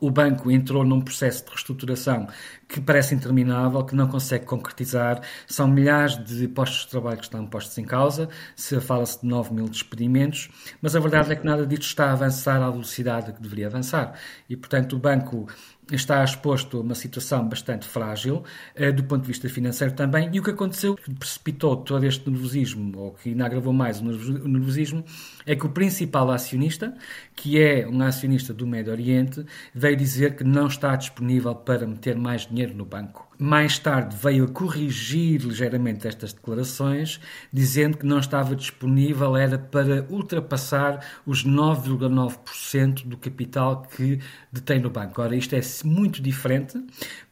o 0.00 0.10
banco 0.10 0.50
entrou 0.50 0.84
num 0.84 1.00
processo 1.00 1.44
de 1.44 1.50
reestruturação 1.50 2.28
que 2.68 2.80
parece 2.80 3.14
interminável, 3.14 3.84
que 3.84 3.94
não 3.94 4.06
consegue 4.06 4.44
concretizar. 4.44 5.22
São 5.46 5.66
milhares 5.66 6.22
de 6.22 6.46
postos 6.48 6.84
de 6.84 6.90
trabalho 6.90 7.16
que 7.16 7.24
estão 7.24 7.46
postos 7.46 7.76
em 7.78 7.84
causa, 7.84 8.28
se 8.54 8.78
fala-se 8.80 9.20
de 9.22 9.26
9 9.26 9.54
mil 9.54 9.68
despedimentos, 9.68 10.50
mas 10.82 10.94
a 10.94 11.00
verdade 11.00 11.32
é 11.32 11.36
que 11.36 11.46
nada 11.46 11.66
disto 11.66 11.82
está 11.82 12.10
a 12.10 12.12
avançar 12.12 12.62
à 12.62 12.70
velocidade 12.70 13.32
que 13.32 13.40
deveria 13.40 13.66
avançar. 13.66 14.14
E, 14.48 14.56
portanto, 14.56 14.96
o 14.96 14.98
banco 14.98 15.48
está 15.90 16.22
exposto 16.22 16.78
a 16.78 16.80
uma 16.80 16.94
situação 16.94 17.48
bastante 17.48 17.86
frágil, 17.86 18.44
eh, 18.74 18.92
do 18.92 19.04
ponto 19.04 19.22
de 19.22 19.28
vista 19.28 19.48
financeiro 19.48 19.94
também, 19.94 20.30
e 20.32 20.40
o 20.40 20.42
que 20.42 20.50
aconteceu, 20.50 20.94
que 20.94 21.12
precipitou 21.14 21.76
todo 21.76 22.04
este 22.04 22.28
nervosismo, 22.28 22.98
ou 22.98 23.12
que 23.12 23.30
ainda 23.30 23.46
agravou 23.46 23.72
mais 23.72 24.00
o 24.00 24.04
nervosismo, 24.04 25.04
é 25.46 25.54
que 25.54 25.66
o 25.66 25.70
principal 25.70 26.30
acionista, 26.30 26.94
que 27.34 27.60
é 27.60 27.86
um 27.86 28.00
acionista 28.02 28.52
do 28.52 28.66
Médio 28.66 28.92
Oriente, 28.92 29.44
veio 29.74 29.96
dizer 29.96 30.36
que 30.36 30.44
não 30.44 30.66
está 30.66 30.94
disponível 30.96 31.54
para 31.54 31.86
meter 31.86 32.16
mais 32.16 32.46
dinheiro 32.46 32.74
no 32.74 32.84
banco. 32.84 33.27
Mais 33.40 33.78
tarde 33.78 34.16
veio 34.16 34.46
a 34.46 34.48
corrigir 34.48 35.42
ligeiramente 35.42 36.08
estas 36.08 36.32
declarações, 36.32 37.20
dizendo 37.52 37.96
que 37.96 38.04
não 38.04 38.18
estava 38.18 38.56
disponível 38.56 39.36
era 39.36 39.56
para 39.56 40.04
ultrapassar 40.10 41.06
os 41.24 41.44
9,9% 41.44 43.06
do 43.06 43.16
capital 43.16 43.82
que 43.82 44.18
detém 44.50 44.80
no 44.80 44.90
banco. 44.90 45.22
Ora, 45.22 45.36
isto 45.36 45.54
é 45.54 45.60
muito 45.84 46.20
diferente, 46.20 46.84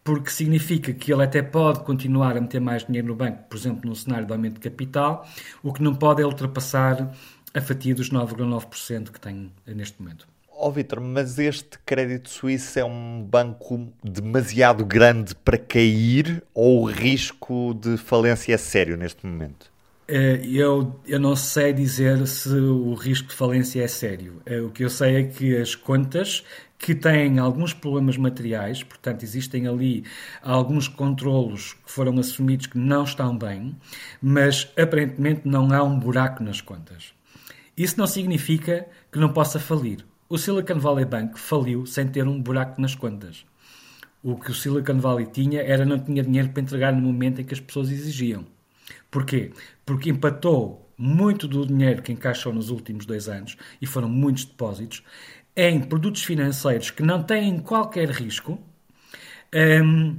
porque 0.05 0.31
significa 0.31 0.93
que 0.93 1.13
ele 1.13 1.25
até 1.25 1.43
pode 1.43 1.81
continuar 1.81 2.37
a 2.37 2.41
meter 2.41 2.61
mais 2.61 2.85
dinheiro 2.85 3.09
no 3.09 3.17
banco, 3.17 3.43
por 3.49 3.57
exemplo, 3.57 3.91
no 3.91 3.97
cenário 3.97 4.29
de 4.29 4.33
aumento 4.33 4.55
de 4.55 4.61
capital, 4.61 5.27
o 5.61 5.73
que 5.73 5.83
não 5.83 5.93
pode 5.93 6.23
é 6.23 6.25
ultrapassar 6.25 7.13
a 7.53 7.61
fatia 7.61 7.97
dos 7.97 8.11
9,9% 8.11 9.11
que 9.11 9.21
tem 9.21 9.51
neste 9.67 10.01
momento. 10.01 10.36
Ó 10.59 10.69
oh, 10.69 10.73
Vitor, 10.73 11.03
mas 11.03 11.39
este 11.39 11.79
Crédito 11.85 12.31
Suíço 12.31 12.79
é 12.79 12.85
um 12.85 13.23
banco 13.23 13.93
demasiado 14.03 14.87
grande 14.87 15.35
para 15.35 15.59
cair 15.59 16.43
ou 16.55 16.83
o 16.83 16.85
risco 16.87 17.75
de 17.75 17.99
falência 17.99 18.55
é 18.55 18.57
sério 18.57 18.97
neste 18.97 19.27
momento? 19.27 19.71
Eh, 20.09 20.41
eu, 20.47 20.99
eu 21.07 21.21
não 21.21 21.37
sei 21.37 21.75
dizer 21.75 22.27
se 22.27 22.49
o 22.49 22.95
risco 22.95 23.29
de 23.29 23.35
falência 23.35 23.83
é 23.83 23.87
sério. 23.87 24.41
Eh, 24.47 24.61
o 24.63 24.71
que 24.71 24.83
eu 24.83 24.89
sei 24.89 25.17
é 25.17 25.23
que 25.25 25.55
as 25.59 25.75
contas 25.75 26.43
que 26.79 26.95
têm 26.95 27.39
alguns 27.39 27.75
problemas 27.75 28.17
materiais, 28.17 28.83
portanto, 28.83 29.25
existem 29.25 29.67
ali 29.69 30.05
alguns 30.41 30.89
controlos 30.89 31.75
que 31.75 31.93
foram 31.93 32.19
assumidos 32.19 32.67
que 32.67 32.79
não 32.79 33.05
estão 33.05 33.37
bem, 33.37 33.77
mas 34.23 34.73
aparentemente 34.75 35.43
não 35.45 35.71
há 35.71 35.83
um 35.83 35.99
buraco 35.99 36.43
nas 36.43 36.63
contas. 36.63 37.13
Isso 37.77 37.99
não 37.99 38.07
significa 38.07 38.87
que 39.13 39.19
não 39.19 39.35
possa 39.35 39.61
falir. 39.61 40.03
O 40.29 40.37
Silicon 40.37 40.81
Valley 40.81 41.05
Bank 41.05 41.39
faliu 41.39 41.87
sem 41.87 42.09
ter 42.09 42.27
um 42.27 42.43
buraco 42.43 42.81
nas 42.81 42.97
contas. 42.97 43.47
O 44.25 44.35
que 44.37 44.51
o 44.51 44.55
Silicon 44.55 44.99
Valley 44.99 45.27
tinha 45.27 45.63
era 45.63 45.85
não 45.85 46.01
tinha 46.01 46.21
dinheiro 46.21 46.49
para 46.49 46.63
entregar 46.63 46.93
no 46.93 47.01
momento 47.01 47.41
em 47.41 47.45
que 47.45 47.55
as 47.55 47.61
pessoas 47.61 47.93
exigiam. 47.93 48.45
Porquê? 49.09 49.53
Porque 49.85 50.11
empatou 50.11 50.91
muito 50.99 51.47
do 51.47 51.65
dinheiro 51.65 52.03
que 52.03 52.11
encaixou 52.11 52.53
nos 52.53 52.71
últimos 52.71 53.07
dois 53.07 53.29
anos, 53.29 53.57
e 53.81 53.87
foram 53.87 54.09
muitos 54.09 54.45
depósitos, 54.47 55.05
em 55.55 55.81
produtos 55.81 56.25
financeiros 56.25 56.91
que 56.91 57.05
não 57.05 57.23
têm 57.23 57.61
qualquer 57.61 58.11
risco, 58.11 58.59
um, 59.85 60.17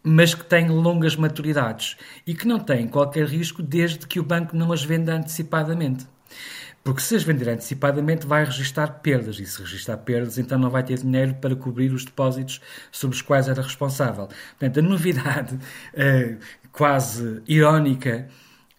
mas 0.00 0.32
que 0.32 0.44
têm 0.44 0.68
longas 0.68 1.16
maturidades 1.16 1.96
e 2.24 2.34
que 2.34 2.46
não 2.46 2.60
têm 2.60 2.86
qualquer 2.86 3.26
risco 3.26 3.62
desde 3.62 4.06
que 4.06 4.20
o 4.20 4.22
banco 4.22 4.56
não 4.56 4.72
as 4.72 4.84
venda 4.84 5.12
antecipadamente. 5.12 6.06
Porque 6.84 7.00
se 7.00 7.16
as 7.16 7.22
vender 7.22 7.48
antecipadamente 7.48 8.26
vai 8.26 8.44
registrar 8.44 8.86
perdas 8.88 9.38
e 9.40 9.46
se 9.46 9.58
registrar 9.58 9.96
perdas 9.96 10.36
então 10.36 10.58
não 10.58 10.68
vai 10.68 10.84
ter 10.84 10.98
dinheiro 10.98 11.34
para 11.36 11.56
cobrir 11.56 11.90
os 11.92 12.04
depósitos 12.04 12.60
sobre 12.92 13.16
os 13.16 13.22
quais 13.22 13.48
era 13.48 13.62
responsável. 13.62 14.28
Portanto, 14.58 14.80
a 14.80 14.82
novidade 14.82 15.54
uh, 15.54 16.38
quase 16.70 17.42
irónica 17.48 18.28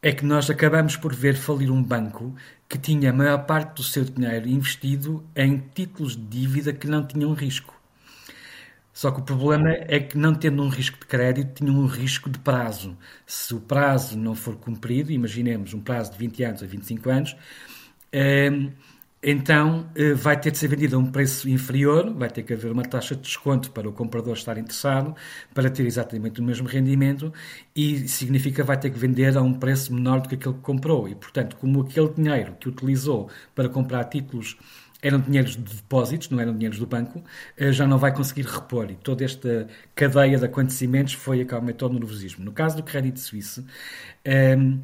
é 0.03 0.11
que 0.11 0.23
nós 0.23 0.51
acabamos 0.51 0.95
por 0.95 1.15
ver 1.15 1.35
falir 1.35 1.71
um 1.71 1.81
banco 1.81 2.35
que 2.69 2.77
tinha 2.77 3.09
a 3.09 3.13
maior 3.13 3.39
parte 3.45 3.77
do 3.77 3.83
seu 3.83 4.03
dinheiro 4.03 4.47
investido 4.47 5.25
em 5.35 5.57
títulos 5.73 6.15
de 6.15 6.23
dívida 6.23 6.71
que 6.73 6.87
não 6.87 7.03
tinham 7.05 7.33
risco. 7.33 7.73
Só 8.93 9.11
que 9.11 9.19
o 9.19 9.23
problema 9.23 9.71
é 9.71 9.99
que, 9.99 10.17
não 10.17 10.33
tendo 10.33 10.63
um 10.63 10.69
risco 10.69 10.99
de 10.99 11.05
crédito, 11.05 11.55
tinha 11.55 11.71
um 11.71 11.85
risco 11.85 12.29
de 12.29 12.39
prazo. 12.39 12.97
Se 13.25 13.53
o 13.53 13.59
prazo 13.59 14.17
não 14.17 14.35
for 14.35 14.55
cumprido, 14.55 15.11
imaginemos 15.11 15.73
um 15.73 15.81
prazo 15.81 16.13
de 16.13 16.17
20 16.19 16.43
anos 16.43 16.63
a 16.63 16.65
25 16.65 17.09
anos, 17.09 17.35
então 19.27 19.89
eh, 19.95 20.13
vai 20.13 20.39
ter 20.39 20.51
de 20.51 20.57
ser 20.59 20.67
vendido 20.67 20.95
a 20.95 20.99
um 20.99 21.11
preço 21.11 21.49
inferior, 21.49 22.13
vai 22.13 22.29
ter 22.29 22.43
que 22.43 22.53
haver 22.53 22.71
uma 22.71 22.83
taxa 22.83 23.15
de 23.15 23.21
desconto 23.23 23.71
para 23.71 23.89
o 23.89 23.91
comprador 23.91 24.33
estar 24.33 24.55
interessado, 24.57 25.15
para 25.53 25.67
ter 25.69 25.85
exatamente 25.85 26.39
o 26.39 26.43
mesmo 26.43 26.67
rendimento, 26.67 27.33
e 27.75 28.07
significa 28.07 28.63
vai 28.63 28.77
ter 28.79 28.91
que 28.91 28.99
vender 28.99 29.35
a 29.35 29.41
um 29.41 29.53
preço 29.53 29.91
menor 29.93 30.21
do 30.21 30.29
que 30.29 30.35
aquele 30.35 30.53
que 30.53 30.61
comprou. 30.61 31.09
E, 31.09 31.15
portanto, 31.15 31.55
como 31.57 31.81
aquele 31.81 32.09
dinheiro 32.09 32.55
que 32.59 32.69
utilizou 32.69 33.29
para 33.55 33.67
comprar 33.67 34.03
títulos 34.05 34.57
eram 35.01 35.19
dinheiros 35.19 35.55
de 35.55 35.63
depósitos, 35.63 36.29
não 36.29 36.39
eram 36.39 36.53
dinheiros 36.53 36.79
do 36.79 36.85
banco, 36.87 37.23
eh, 37.57 37.71
já 37.71 37.85
não 37.87 37.97
vai 37.97 38.13
conseguir 38.13 38.45
repor. 38.45 38.89
E 38.91 38.95
toda 38.95 39.23
esta 39.23 39.67
cadeia 39.95 40.37
de 40.37 40.45
acontecimentos 40.45 41.13
foi 41.13 41.41
a 41.41 41.45
que 41.45 41.53
aumentou 41.53 41.89
no 41.89 41.99
nervosismo. 41.99 42.43
No 42.45 42.51
caso 42.51 42.77
do 42.77 42.83
crédito 42.83 43.19
suíço, 43.19 43.65
ehm, 44.23 44.79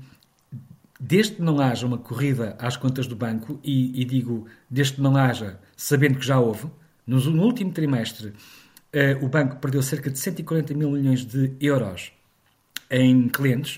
desde 1.03 1.38
que 1.38 1.41
não 1.41 1.60
haja 1.60 1.88
uma 1.88 1.98
corrida 1.98 2.55
às 2.60 2.77
contas 2.77 3.08
do 3.08 3.15
banco, 3.15 3.60
e, 3.63 4.00
e 4.00 4.05
digo 4.05 4.46
desde 4.70 4.93
que 4.93 5.01
não 5.01 5.17
haja, 5.17 5.60
sabendo 5.75 6.20
que 6.20 6.25
já 6.25 6.39
houve, 6.39 6.67
no, 7.08 7.20
no 7.20 7.43
último 7.43 7.72
trimestre 7.72 8.27
uh, 8.27 9.25
o 9.25 9.27
banco 9.27 9.55
perdeu 9.55 9.81
cerca 9.81 10.12
de 10.12 10.20
140 10.20 10.75
mil 10.75 10.91
milhões 10.91 11.25
de 11.25 11.53
euros 11.60 12.13
em 12.88 13.27
clientes, 13.29 13.77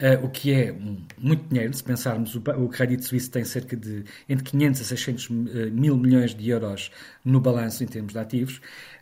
uh, 0.00 0.24
o 0.24 0.30
que 0.30 0.52
é 0.52 0.70
um, 0.72 1.02
muito 1.18 1.48
dinheiro, 1.48 1.74
se 1.74 1.82
pensarmos, 1.82 2.36
o, 2.36 2.38
o 2.38 2.68
crédito 2.68 3.04
suíço 3.04 3.32
tem 3.32 3.42
cerca 3.42 3.76
de 3.76 4.04
entre 4.28 4.44
500 4.44 4.80
a 4.80 4.84
600 4.84 5.30
uh, 5.30 5.32
eh, 5.32 5.70
mil 5.70 5.96
milhões 5.96 6.36
de 6.36 6.48
euros 6.48 6.92
no 7.24 7.40
balanço 7.40 7.82
em 7.82 7.88
termos 7.88 8.12
de 8.12 8.18
ativos, 8.20 8.60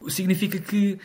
significa 0.08 0.58
que 0.58 0.98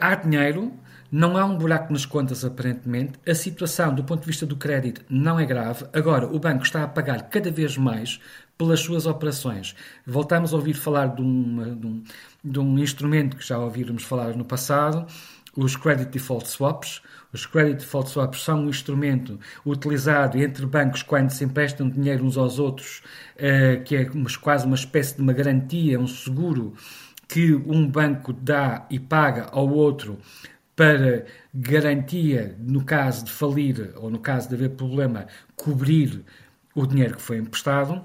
há 0.00 0.14
dinheiro 0.16 0.72
não 1.12 1.36
há 1.36 1.44
um 1.44 1.58
buraco 1.58 1.92
nas 1.92 2.06
contas, 2.06 2.42
aparentemente. 2.42 3.20
A 3.28 3.34
situação, 3.34 3.94
do 3.94 4.02
ponto 4.02 4.20
de 4.20 4.26
vista 4.26 4.46
do 4.46 4.56
crédito, 4.56 5.04
não 5.10 5.38
é 5.38 5.44
grave. 5.44 5.84
Agora, 5.92 6.26
o 6.26 6.38
banco 6.38 6.64
está 6.64 6.82
a 6.82 6.88
pagar 6.88 7.28
cada 7.28 7.50
vez 7.50 7.76
mais 7.76 8.18
pelas 8.56 8.80
suas 8.80 9.04
operações. 9.04 9.76
Voltamos 10.06 10.54
a 10.54 10.56
ouvir 10.56 10.72
falar 10.72 11.08
de, 11.08 11.20
uma, 11.20 11.66
de, 11.76 11.86
um, 11.86 12.02
de 12.42 12.58
um 12.58 12.78
instrumento 12.78 13.36
que 13.36 13.46
já 13.46 13.58
ouvimos 13.58 14.04
falar 14.04 14.34
no 14.34 14.44
passado, 14.44 15.06
os 15.54 15.76
Credit 15.76 16.10
Default 16.10 16.48
Swaps. 16.48 17.02
Os 17.30 17.44
Credit 17.44 17.80
Default 17.80 18.08
Swaps 18.08 18.42
são 18.42 18.64
um 18.64 18.68
instrumento 18.70 19.38
utilizado 19.66 20.38
entre 20.38 20.64
bancos 20.64 21.02
quando 21.02 21.28
se 21.28 21.44
emprestam 21.44 21.90
dinheiro 21.90 22.24
uns 22.24 22.38
aos 22.38 22.58
outros, 22.58 23.02
uh, 23.36 23.82
que 23.84 23.96
é 23.96 24.10
quase 24.40 24.64
uma 24.64 24.76
espécie 24.76 25.16
de 25.16 25.20
uma 25.20 25.34
garantia, 25.34 26.00
um 26.00 26.06
seguro 26.06 26.72
que 27.28 27.54
um 27.54 27.86
banco 27.86 28.32
dá 28.32 28.86
e 28.90 28.98
paga 28.98 29.48
ao 29.52 29.68
outro 29.68 30.18
para 30.82 31.24
garantia, 31.54 32.56
no 32.58 32.84
caso 32.84 33.24
de 33.24 33.30
falir 33.30 33.92
ou 33.94 34.10
no 34.10 34.18
caso 34.18 34.48
de 34.48 34.56
haver 34.56 34.70
problema, 34.70 35.28
cobrir 35.54 36.24
o 36.74 36.84
dinheiro 36.84 37.14
que 37.14 37.22
foi 37.22 37.38
emprestado. 37.38 38.04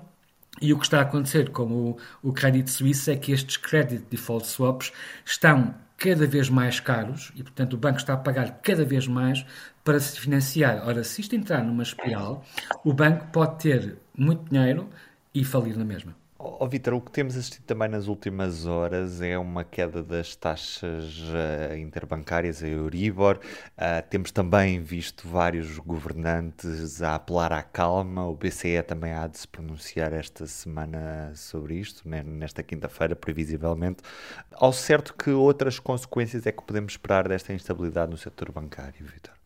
E 0.62 0.72
o 0.72 0.77
que 0.77 0.86
está 0.86 1.00
a 1.00 1.01
acontecer 1.01 1.50
com 1.50 1.63
o, 1.63 1.98
o 2.22 2.31
crédito 2.31 2.69
suíço 2.69 3.10
é 3.10 3.15
que 3.15 3.31
estes 3.31 3.57
credit 3.57 4.05
default 4.12 4.46
swaps 4.46 4.91
estão 5.25 5.74
cada 5.98 6.27
vez 6.27 6.50
mais 6.50 6.79
caros 6.79 7.31
e, 7.36 7.41
portanto, 7.41 7.74
o 7.74 7.77
banco 7.77 7.98
está 7.98 8.13
a 8.13 8.17
pagar 8.17 8.60
cada 8.62 8.86
vez 8.86 9.07
mais 9.07 9.43
para 9.84 10.00
se 10.00 10.19
financiar. 10.19 10.88
Ora, 10.88 11.03
se 11.03 11.22
isto 11.22 11.36
entrar 11.36 11.63
numa 11.63 11.81
espiral, 11.81 12.46
o 12.84 12.93
banco 12.93 13.25
pode 13.31 13.57
ter 13.57 13.98
muito 14.15 14.51
dinheiro 14.51 14.88
e 15.34 15.43
falir 15.43 15.75
na 15.75 15.86
mesma. 15.86 16.15
Oh, 16.39 16.67
Vitor, 16.67 16.94
o 16.94 17.01
que 17.01 17.10
temos 17.10 17.36
assistido 17.36 17.63
também 17.63 17.89
nas 17.89 18.08
últimas 18.08 18.67
horas 18.67 19.22
é 19.22 19.39
uma 19.39 19.63
queda 19.63 20.03
das 20.03 20.36
taxas 20.36 21.17
uh, 21.20 21.75
interbancárias, 21.75 22.62
a 22.62 22.67
Euribor. 22.67 23.39
Uh, 23.75 24.08
temos 24.08 24.32
também 24.32 24.79
visto 24.79 25.27
vários 25.27 25.79
governantes 25.79 27.01
a 27.01 27.15
apelar 27.15 27.51
à 27.51 27.63
calma. 27.63 28.27
O 28.27 28.36
BCE 28.36 28.84
também 28.84 29.13
há 29.13 29.25
de 29.25 29.39
se 29.39 29.48
pronunciar 29.48 30.13
esta 30.13 30.46
semana 30.46 31.32
sobre 31.36 31.75
isto, 31.75 32.08
né, 32.08 32.22
nesta 32.22 32.62
quinta-feira, 32.62 33.15
previsivelmente. 33.15 34.03
Ao 34.51 34.72
certo, 34.72 35.15
que 35.15 35.32
outras 35.32 35.79
consequências 35.79 36.46
é 36.46 36.51
que 36.51 36.63
podemos 36.63 36.94
esperar 36.94 37.27
desta 37.27 37.51
instabilidade 37.51 38.12
no 38.12 38.17
setor 38.17 38.51
bancário, 38.51 39.06
Vitor? 39.08 39.37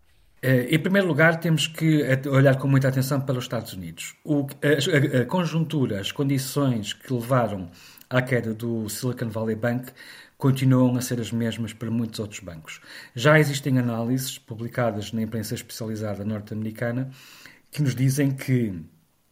Eh, 0.41 0.75
em 0.75 0.79
primeiro 0.79 1.07
lugar, 1.07 1.39
temos 1.39 1.67
que 1.67 2.03
olhar 2.27 2.57
com 2.57 2.67
muita 2.67 2.87
atenção 2.87 3.21
para 3.21 3.37
os 3.37 3.43
Estados 3.43 3.73
Unidos. 3.73 4.15
O, 4.23 4.47
a, 4.63 5.21
a, 5.21 5.25
conjuntura, 5.25 5.99
as 5.99 6.11
condições 6.11 6.93
que 6.93 7.13
levaram 7.13 7.69
à 8.09 8.21
queda 8.21 8.53
do 8.53 8.89
Silicon 8.89 9.29
Valley 9.29 9.55
Bank 9.55 9.91
continuam 10.37 10.95
a 10.95 11.01
ser 11.01 11.19
as 11.19 11.31
mesmas 11.31 11.73
para 11.73 11.91
muitos 11.91 12.19
outros 12.19 12.39
bancos. 12.39 12.81
Já 13.15 13.39
existem 13.39 13.77
análises 13.77 14.39
publicadas 14.39 15.11
na 15.13 15.21
imprensa 15.21 15.53
especializada 15.53 16.25
norte-americana 16.25 17.11
que 17.69 17.83
nos 17.83 17.93
dizem 17.93 18.31
que 18.31 18.83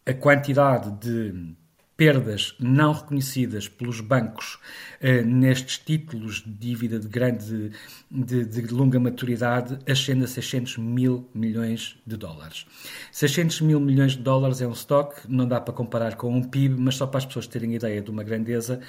a 0.06 0.14
quantidade 0.14 0.92
de 1.00 1.56
perdas 2.00 2.54
não 2.58 2.94
reconhecidas 2.94 3.68
pelos 3.68 4.00
bancos 4.00 4.58
eh, 5.02 5.20
nestes 5.20 5.76
títulos 5.76 6.42
de 6.42 6.50
dívida 6.50 6.98
de 6.98 7.06
grande 7.06 7.72
de, 8.10 8.46
de, 8.46 8.72
longa 8.72 8.98
maturidade 8.98 9.78
ascende 9.86 10.24
a 10.24 10.26
600 10.26 10.78
mil 10.78 11.28
milhões 11.34 11.98
de 12.06 12.16
dólares. 12.16 12.64
600 13.12 13.60
mil 13.60 13.78
milhões 13.78 14.12
de 14.12 14.22
dólares 14.22 14.62
é 14.62 14.66
um 14.66 14.72
estoque, 14.72 15.30
não 15.30 15.46
dá 15.46 15.60
para 15.60 15.74
comparar 15.74 16.14
com 16.16 16.34
um 16.34 16.42
PIB, 16.42 16.80
mas 16.80 16.94
só 16.94 17.06
para 17.06 17.18
as 17.18 17.26
pessoas 17.26 17.46
terem 17.46 17.74
ideia 17.74 18.00
de 18.00 18.10
uma 18.10 18.24
grandeza, 18.24 18.80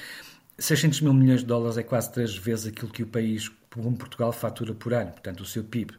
600 0.57 1.01
mil 1.01 1.13
milhões 1.13 1.41
de 1.41 1.47
dólares 1.47 1.77
é 1.77 1.83
quase 1.83 2.13
três 2.13 2.37
vezes 2.37 2.67
aquilo 2.67 2.93
que 2.93 3.03
o 3.03 3.07
país, 3.07 3.51
como 3.73 3.97
Portugal, 3.97 4.31
fatura 4.31 4.73
por 4.73 4.93
ano. 4.93 5.11
Portanto, 5.11 5.41
o 5.41 5.45
seu 5.45 5.65
PIB, 5.65 5.93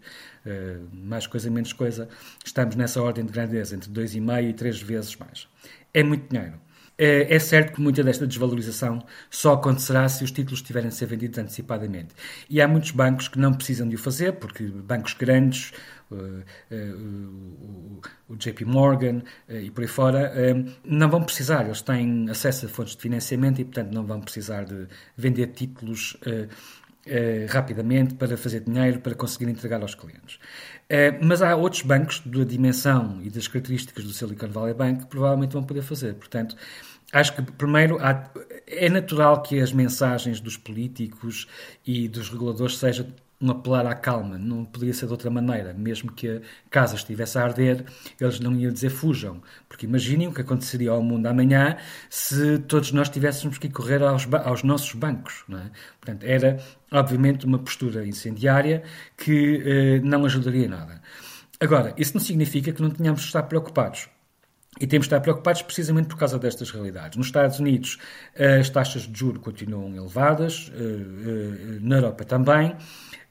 eh, 0.47 0.79
mais 0.95 1.27
coisa, 1.27 1.51
menos 1.51 1.75
coisa, 1.75 2.09
estamos 2.43 2.75
nessa 2.75 3.03
ordem 3.03 3.27
de 3.27 3.33
grandeza, 3.33 3.77
entre 3.77 3.91
2,5 3.91 4.49
e 4.49 4.55
3 4.55 4.81
vezes 4.81 5.15
mais. 5.17 5.47
É 5.93 6.03
muito 6.03 6.27
dinheiro. 6.31 6.59
É, 6.99 7.35
é 7.35 7.39
certo 7.39 7.73
que 7.75 7.81
muita 7.81 8.03
desta 8.03 8.27
desvalorização 8.27 9.05
só 9.31 9.55
acontecerá 9.55 10.09
se 10.09 10.23
os 10.23 10.31
títulos 10.31 10.63
tiverem 10.63 10.89
a 10.89 10.91
ser 10.91 11.07
vendidos 11.07 11.39
antecipadamente. 11.39 12.15
E 12.49 12.61
há 12.61 12.69
muitos 12.69 12.91
bancos 12.91 13.29
que 13.29 13.39
não 13.39 13.53
precisam 13.53 13.89
de 13.89 13.97
o 13.97 13.99
fazer, 13.99 14.33
porque 14.35 14.65
bancos 14.65 15.15
grandes, 15.15 15.73
uh, 16.11 16.45
uh, 16.71 18.01
o 18.29 18.37
JP 18.37 18.65
Morgan 18.67 19.23
uh, 19.49 19.57
e 19.57 19.71
por 19.71 19.83
aí 19.83 19.89
fora, 19.89 20.33
não 20.85 21.09
vão 21.09 21.23
precisar. 21.23 21.65
Eles 21.65 21.81
têm 21.83 22.29
acesso 22.29 22.67
a 22.67 22.69
fontes 22.69 22.95
de 22.95 23.03
financiamento 23.03 23.61
e, 23.61 23.65
portanto, 23.65 23.93
não 23.93 24.05
vão 24.05 24.21
precisar 24.21 24.65
de 24.65 24.87
vender 25.17 25.49
títulos 25.49 26.17
rapidamente 27.49 28.15
para 28.15 28.37
fazer 28.37 28.61
dinheiro, 28.61 29.01
para 29.01 29.15
conseguir 29.15 29.51
entregar 29.51 29.83
aos 29.83 29.95
clientes. 29.95 30.39
mas 31.21 31.43
há 31.43 31.57
outros 31.57 31.83
bancos 31.83 32.23
da 32.25 32.45
dimensão 32.45 33.21
e 33.23 33.29
das 33.29 33.49
características 33.49 34.05
do 34.05 34.13
Silicon 34.13 34.49
Valley 34.49 34.75
Bank 34.75 35.01
que 35.01 35.07
provavelmente 35.07 35.53
vão 35.53 35.65
poder 35.65 35.83
fazer. 35.83 36.15
Portanto, 36.15 36.57
Acho 37.13 37.35
que, 37.35 37.43
primeiro, 37.43 37.99
há, 38.01 38.31
é 38.67 38.89
natural 38.89 39.43
que 39.43 39.61
as 39.61 39.71
mensagens 39.71 40.41
dos 40.41 40.57
políticos 40.57 41.47
e 41.87 42.09
dos 42.09 42.31
reguladores 42.31 42.79
sejam 42.79 43.07
um 43.43 43.51
apelar 43.51 43.87
à 43.87 43.95
calma. 43.95 44.39
Não 44.39 44.65
poderia 44.65 44.95
ser 44.95 45.07
de 45.07 45.13
outra 45.13 45.29
maneira. 45.31 45.75
Mesmo 45.75 46.13
que 46.13 46.29
a 46.29 46.41
casa 46.71 46.95
estivesse 46.95 47.37
a 47.39 47.43
arder, 47.43 47.85
eles 48.21 48.39
não 48.39 48.55
iam 48.55 48.73
dizer 48.73 48.91
fujam. 48.91 49.43
Porque 49.69 49.85
imaginem 49.87 50.29
o 50.29 50.33
que 50.33 50.41
aconteceria 50.41 50.91
ao 50.91 51.03
mundo 51.03 51.27
amanhã 51.27 51.77
se 52.09 52.59
todos 52.61 52.93
nós 52.93 53.09
tivéssemos 53.09 53.59
que 53.59 53.69
correr 53.69 54.03
aos, 54.03 54.27
aos 54.45 54.63
nossos 54.63 54.95
bancos. 54.95 55.45
É? 55.51 55.71
Portanto, 56.01 56.25
era, 56.25 56.59
obviamente, 56.91 57.45
uma 57.45 57.59
postura 57.59 58.07
incendiária 58.07 58.85
que 59.17 59.63
eh, 59.65 60.01
não 60.01 60.25
ajudaria 60.25 60.69
nada. 60.69 61.03
Agora, 61.61 61.95
isso 61.97 62.15
não 62.15 62.21
significa 62.21 62.73
que 62.73 62.83
não 62.83 62.91
tenhamos 62.91 63.21
de 63.21 63.27
estar 63.27 63.43
preocupados. 63.45 64.09
E 64.81 64.87
temos 64.87 65.07
de 65.07 65.15
estar 65.15 65.21
preocupados 65.21 65.61
precisamente 65.63 66.09
por 66.09 66.17
causa 66.17 66.39
destas 66.39 66.71
realidades. 66.71 67.17
Nos 67.17 67.27
Estados 67.27 67.59
Unidos, 67.61 67.99
as 68.61 68.71
taxas 68.71 69.03
de 69.03 69.19
juros 69.19 69.43
continuam 69.43 69.95
elevadas, 69.95 70.73
eh, 70.75 70.79
eh, 70.79 71.79
na 71.81 71.97
Europa 71.97 72.25
também. 72.25 72.75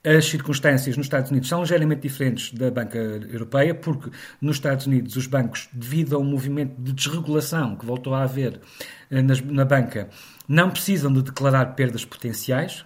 As 0.04 0.26
circunstâncias 0.26 0.98
nos 0.98 1.06
Estados 1.06 1.30
Unidos 1.30 1.48
são 1.48 1.62
ligeiramente 1.62 2.02
diferentes 2.02 2.52
da 2.54 2.72
banca 2.72 2.98
europeia, 2.98 3.76
porque 3.76 4.10
nos 4.42 4.56
Estados 4.56 4.88
Unidos 4.88 5.16
os 5.16 5.28
bancos, 5.28 5.70
devido 5.72 6.16
a 6.16 6.20
um 6.20 6.24
movimento 6.24 6.82
de 6.82 6.92
desregulação 6.92 7.76
que 7.76 7.86
voltou 7.86 8.16
a 8.16 8.24
haver 8.24 8.60
eh, 9.12 9.22
na 9.22 9.64
banca, 9.64 10.10
não 10.48 10.72
precisam 10.72 11.14
de 11.14 11.22
declarar 11.22 11.76
perdas 11.76 12.04
potenciais, 12.04 12.84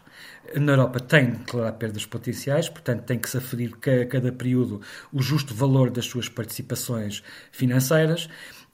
na 0.54 0.74
Europa 0.74 1.00
tem 1.00 1.32
de 1.32 1.38
declarar 1.38 1.72
perdas 1.74 2.06
potenciais, 2.06 2.70
portanto 2.70 3.04
tem 3.04 3.18
que 3.18 3.30
se 3.30 3.38
aferir 3.38 3.74
a 3.74 4.06
cada 4.06 4.32
período 4.32 4.82
o 5.12 5.22
justo 5.22 5.54
valor 5.54 5.90
das 5.90 6.06
suas 6.06 6.30
participações 6.30 7.24
financeiras. 7.52 8.30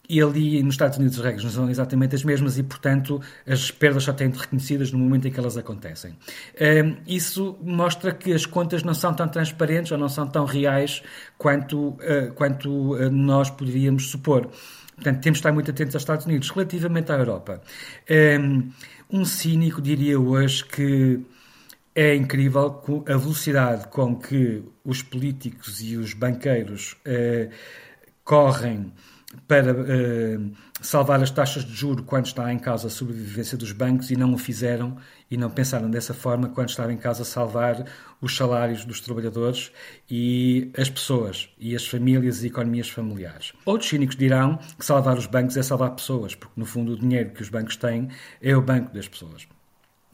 E 0.10 0.22
ali 0.22 0.62
nos 0.62 0.74
Estados 0.74 0.98
Unidos 0.98 1.18
as 1.18 1.24
regras 1.24 1.44
não 1.44 1.52
são 1.52 1.70
exatamente 1.70 2.16
as 2.16 2.24
mesmas 2.24 2.58
e, 2.58 2.64
portanto, 2.64 3.22
as 3.48 3.72
perdas 3.72 4.04
só 4.04 4.12
têm 4.12 4.30
de 4.30 4.38
reconhecidas 4.38 4.92
no 4.92 5.00
momento 5.00 5.28
em 5.28 5.32
que 5.32 5.40
elas 5.40 5.58
acontecem. 5.58 6.18
Hum, 6.60 6.98
isso 7.08 7.58
mostra 7.62 8.12
que 8.12 8.34
as 8.34 8.46
contas 8.46 8.84
não 8.84 8.94
são 8.94 9.14
tão 9.14 9.28
transparentes 9.28 9.92
ou 9.92 9.98
não 9.98 10.10
são 10.10 10.28
tão 10.28 10.46
reais 10.46 11.02
quanto, 11.38 11.90
uh, 11.90 12.34
quanto 12.36 12.96
uh, 12.96 13.10
nós 13.10 13.50
poderíamos 13.50 14.10
supor. 14.10 14.50
Portanto, 14.96 15.22
temos 15.22 15.38
de 15.38 15.40
estar 15.40 15.52
muito 15.52 15.72
atentos 15.72 15.96
aos 15.96 16.02
Estados 16.04 16.26
Unidos. 16.26 16.50
Relativamente 16.50 17.12
à 17.12 17.16
Europa, 17.16 17.62
um, 19.10 19.26
cínico 19.26 19.82
diria 19.82 20.20
hoje 20.20 20.64
que 20.66 21.22
é 21.96 22.16
incrível 22.16 22.84
a 23.08 23.18
velocidade 23.18 23.88
com 23.88 24.16
que 24.16 24.62
os 24.84 25.02
políticos 25.02 25.82
e 25.82 25.98
os 25.98 26.14
banqueiros 26.14 26.98
correm 28.24 28.94
para 29.48 29.72
eh, 29.72 30.40
salvar 30.82 31.22
as 31.22 31.32
taxas 31.32 31.64
de 31.64 31.74
juro 31.74 32.04
quando 32.04 32.26
está 32.26 32.52
em 32.52 32.60
causa 32.60 32.88
a 32.88 32.90
sobrevivência 32.90 33.58
dos 33.58 33.72
bancos 33.72 34.12
e 34.12 34.16
não 34.16 34.34
o 34.34 34.38
fizeram 34.38 34.98
e 35.30 35.38
não 35.38 35.50
pensaram 35.50 35.90
dessa 35.90 36.14
forma 36.14 36.50
quando 36.50 36.70
estava 36.70 36.92
em 36.92 36.98
causa 36.98 37.24
salvar 37.24 37.86
os 38.22 38.36
salários 38.36 38.84
dos 38.84 39.00
trabalhadores 39.00 39.72
e 40.10 40.72
as 40.78 40.90
pessoas 40.90 41.50
e 41.58 41.76
as 41.76 41.88
famílias 41.88 42.44
e 42.44 42.48
economias 42.48 42.90
familiares. 42.90 43.54
Outros 43.66 43.90
cínicos 43.90 44.16
dirão 44.16 44.60
que 44.78 44.86
salvar 44.86 45.18
os 45.18 45.26
bancos 45.26 45.56
é 45.56 45.64
salvar 45.64 45.92
pessoas, 45.92 46.36
porque 46.36 46.60
no 46.60 46.66
fundo 46.66 46.94
o 46.94 47.00
dinheiro 47.00 47.32
que 47.32 47.42
os 47.42 47.50
bancos 47.50 47.78
têm 47.78 48.10
é 48.42 48.56
o 48.56 48.62
banco 48.62 48.94
das 48.94 49.08
pessoas. 49.08 49.48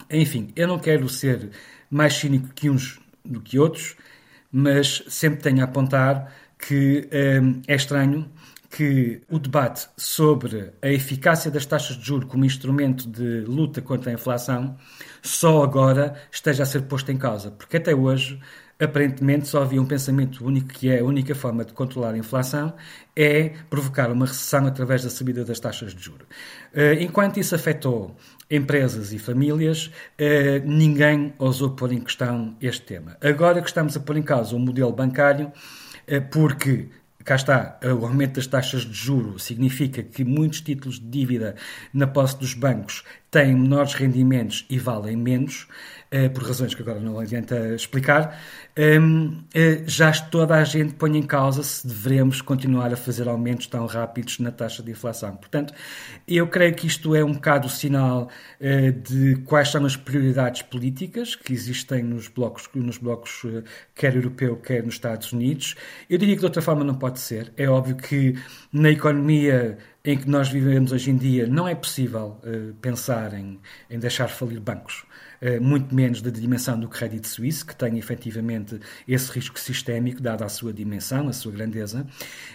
Enfim, 0.10 0.51
eu 0.56 0.67
não 0.67 0.77
quero 0.77 1.10
ser 1.10 1.49
mais 1.89 2.13
cínico 2.13 2.49
que 2.53 2.69
uns 2.69 2.99
do 3.25 3.41
que 3.41 3.58
outros, 3.60 3.95
mas 4.51 5.03
sempre 5.08 5.41
tenho 5.41 5.62
a 5.62 5.63
apontar 5.65 6.32
que 6.58 7.08
hum, 7.41 7.62
é 7.67 7.75
estranho 7.75 8.30
que 8.69 9.21
o 9.30 9.39
debate 9.39 9.88
sobre 9.95 10.71
a 10.82 10.89
eficácia 10.89 11.49
das 11.49 11.65
taxas 11.65 11.97
de 11.97 12.06
juros 12.06 12.30
como 12.30 12.45
instrumento 12.45 13.08
de 13.08 13.41
luta 13.41 13.82
contra 13.82 14.12
a 14.12 14.13
inflação 14.13 14.77
só 15.21 15.63
agora 15.63 16.15
esteja 16.32 16.63
a 16.63 16.65
ser 16.65 16.84
posto 16.84 17.12
em 17.12 17.17
causa, 17.17 17.51
porque 17.51 17.77
até 17.77 17.95
hoje 17.95 18.39
aparentemente 18.80 19.47
só 19.47 19.63
havia 19.63 19.82
um 19.82 19.86
pensamento 19.86 20.45
único 20.45 20.67
que 20.67 20.89
é 20.89 20.99
a 20.99 21.03
única 21.03 21.34
forma 21.34 21.65
de 21.65 21.73
controlar 21.73 22.13
a 22.13 22.17
inflação 22.17 22.73
é 23.15 23.53
provocar 23.69 24.12
uma 24.12 24.25
recessão 24.27 24.67
através 24.67 25.03
da 25.03 25.10
subida 25.10 25.43
das 25.43 25.60
taxas 25.60 25.95
de 25.95 26.03
juros. 26.03 26.27
Eh, 26.73 27.01
enquanto 27.01 27.39
isso 27.39 27.56
afetou 27.56 28.15
empresas 28.49 29.12
e 29.12 29.17
famílias, 29.17 29.91
eh, 30.17 30.62
ninguém 30.63 31.34
ousou 31.39 31.71
pôr 31.71 31.91
em 31.91 32.01
questão 32.01 32.56
este 32.62 32.84
tema. 32.84 33.17
Agora 33.21 33.62
que 33.62 33.67
estamos 33.67 33.97
a 33.97 33.99
pôr 33.99 34.17
em 34.17 34.21
causa 34.21 34.56
o 34.56 34.60
modelo 34.60 34.91
bancário, 34.91 35.51
eh, 36.06 36.19
porque 36.19 36.89
cá 37.27 37.35
está, 37.35 37.77
o 37.83 38.05
aumento 38.05 38.35
das 38.35 38.47
taxas 38.47 38.83
de 38.83 38.93
juro 38.93 39.37
significa 39.37 40.01
que 40.01 40.23
muitos 40.23 40.61
títulos 40.61 40.97
de 40.97 41.09
dívida 41.09 41.57
na 41.93 42.07
posse 42.07 42.39
dos 42.39 42.53
bancos 42.53 43.03
têm 43.29 43.53
menores 43.53 43.95
rendimentos 43.95 44.65
e 44.69 44.79
valem 44.79 45.17
menos. 45.17 45.67
Eh, 46.09 46.29
por 46.29 46.43
razões 46.43 46.73
que 46.73 46.81
agora 46.81 47.01
não 47.01 47.19
adianta 47.19 47.75
explicar, 47.75 48.39
ehm, 48.77 49.43
eh, 49.53 49.83
já 49.85 50.09
toda 50.13 50.55
a 50.55 50.63
gente 50.63 50.93
põe 50.93 51.17
em 51.17 51.21
causa 51.21 51.61
se 51.63 51.85
devemos 51.85 52.41
continuar 52.41 52.93
a 52.93 52.95
fazer 52.95 53.27
aumentos 53.27 53.67
tão 53.67 53.85
rápidos 53.85 54.39
na 54.39 54.49
taxa 54.49 54.81
de 54.81 54.91
inflação. 54.91 55.35
Portanto, 55.35 55.73
eu 56.25 56.47
creio 56.47 56.73
que 56.73 56.87
isto 56.87 57.13
é 57.13 57.25
um 57.25 57.33
bocado 57.33 57.67
o 57.67 57.69
sinal 57.69 58.29
eh, 58.61 58.91
de 58.91 59.35
quais 59.45 59.69
são 59.69 59.85
as 59.85 59.97
prioridades 59.97 60.61
políticas 60.61 61.35
que 61.35 61.51
existem 61.51 62.03
nos 62.03 62.29
blocos, 62.29 62.69
nos 62.73 62.97
blocos 62.97 63.45
quer 63.93 64.15
europeu, 64.15 64.55
quer 64.57 64.83
nos 64.83 64.93
Estados 64.95 65.33
Unidos. 65.33 65.75
Eu 66.09 66.17
diria 66.17 66.35
que 66.35 66.39
de 66.39 66.45
outra 66.45 66.61
forma 66.61 66.85
não 66.85 66.95
pode 66.95 67.19
ser. 67.19 67.51
É 67.57 67.67
óbvio 67.67 67.97
que 67.97 68.35
na 68.71 68.91
economia 68.91 69.77
em 70.07 70.17
que 70.17 70.29
nós 70.29 70.47
vivemos 70.47 70.93
hoje 70.93 71.11
em 71.11 71.17
dia, 71.17 71.45
não 71.45 71.67
é 71.67 71.75
possível 71.75 72.39
uh, 72.41 72.73
pensar 72.75 73.33
em, 73.33 73.59
em 73.89 73.99
deixar 73.99 74.29
falir 74.29 74.61
bancos. 74.61 75.03
Uh, 75.41 75.61
muito 75.61 75.93
menos 75.93 76.21
da 76.21 76.29
dimensão 76.29 76.79
do 76.79 76.87
Credit 76.87 77.27
Suisse, 77.27 77.65
que 77.65 77.75
tem 77.75 77.97
efetivamente 77.97 78.79
esse 79.05 79.29
risco 79.33 79.59
sistémico, 79.59 80.21
dada 80.21 80.45
a 80.45 80.49
sua 80.49 80.71
dimensão, 80.71 81.27
a 81.27 81.33
sua 81.33 81.51
grandeza, 81.51 82.07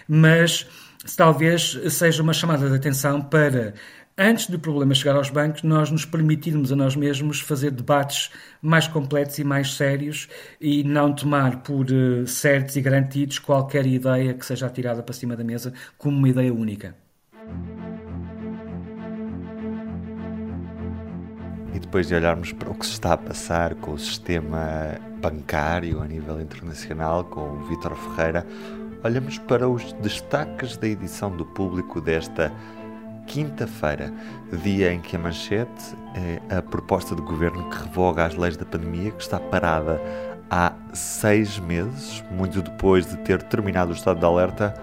mas 0.07 0.67
talvez 1.15 1.79
seja 1.91 2.23
uma 2.23 2.33
chamada 2.33 2.67
de 2.67 2.75
atenção 2.75 3.21
para 3.21 3.75
antes 4.17 4.47
do 4.47 4.57
problema 4.57 4.95
chegar 4.95 5.15
aos 5.15 5.29
bancos, 5.29 5.61
nós 5.61 5.91
nos 5.91 6.05
permitirmos 6.05 6.71
a 6.71 6.75
nós 6.75 6.95
mesmos 6.95 7.39
fazer 7.39 7.69
debates 7.69 8.31
mais 8.63 8.87
completos 8.87 9.37
e 9.37 9.43
mais 9.43 9.75
sérios 9.75 10.27
e 10.59 10.83
não 10.83 11.13
tomar 11.13 11.61
por 11.61 11.85
uh, 11.91 12.25
certos 12.25 12.75
e 12.75 12.81
garantidos 12.81 13.37
qualquer 13.37 13.85
ideia 13.85 14.33
que 14.33 14.43
seja 14.43 14.65
atirada 14.65 15.03
para 15.03 15.13
cima 15.13 15.35
da 15.35 15.43
mesa 15.43 15.71
como 15.99 16.17
uma 16.17 16.29
ideia 16.29 16.51
única. 16.51 17.02
E 21.73 21.79
depois 21.79 22.07
de 22.07 22.13
olharmos 22.13 22.53
para 22.53 22.69
o 22.69 22.75
que 22.75 22.85
se 22.85 22.91
está 22.93 23.13
a 23.13 23.17
passar 23.17 23.73
com 23.75 23.93
o 23.93 23.97
sistema 23.97 24.95
bancário 25.19 26.01
a 26.01 26.05
nível 26.05 26.39
internacional, 26.39 27.23
com 27.23 27.41
o 27.41 27.65
Vítor 27.67 27.95
Ferreira, 27.95 28.45
olhamos 29.03 29.39
para 29.39 29.67
os 29.67 29.91
destaques 29.93 30.77
da 30.77 30.87
edição 30.87 31.35
do 31.35 31.43
público 31.45 31.99
desta 31.99 32.51
quinta-feira, 33.25 34.13
dia 34.61 34.93
em 34.93 35.01
que 35.01 35.15
a 35.15 35.19
manchete 35.19 35.95
é 36.49 36.57
a 36.57 36.61
proposta 36.61 37.15
do 37.15 37.23
governo 37.23 37.69
que 37.69 37.83
revoga 37.83 38.25
as 38.25 38.35
leis 38.35 38.55
da 38.55 38.65
pandemia, 38.65 39.11
que 39.11 39.23
está 39.23 39.39
parada 39.39 39.99
há 40.51 40.73
seis 40.93 41.57
meses, 41.57 42.23
muito 42.29 42.61
depois 42.61 43.07
de 43.07 43.17
ter 43.17 43.41
terminado 43.43 43.91
o 43.91 43.95
estado 43.95 44.19
de 44.19 44.25
alerta. 44.25 44.73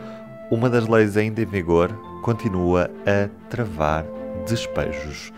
Uma 0.50 0.68
das 0.68 0.88
leis 0.88 1.16
ainda 1.16 1.40
em 1.40 1.46
vigor 1.46 1.92
continua 2.22 2.90
a 3.06 3.28
travar 3.48 4.04
despejos. 4.48 5.32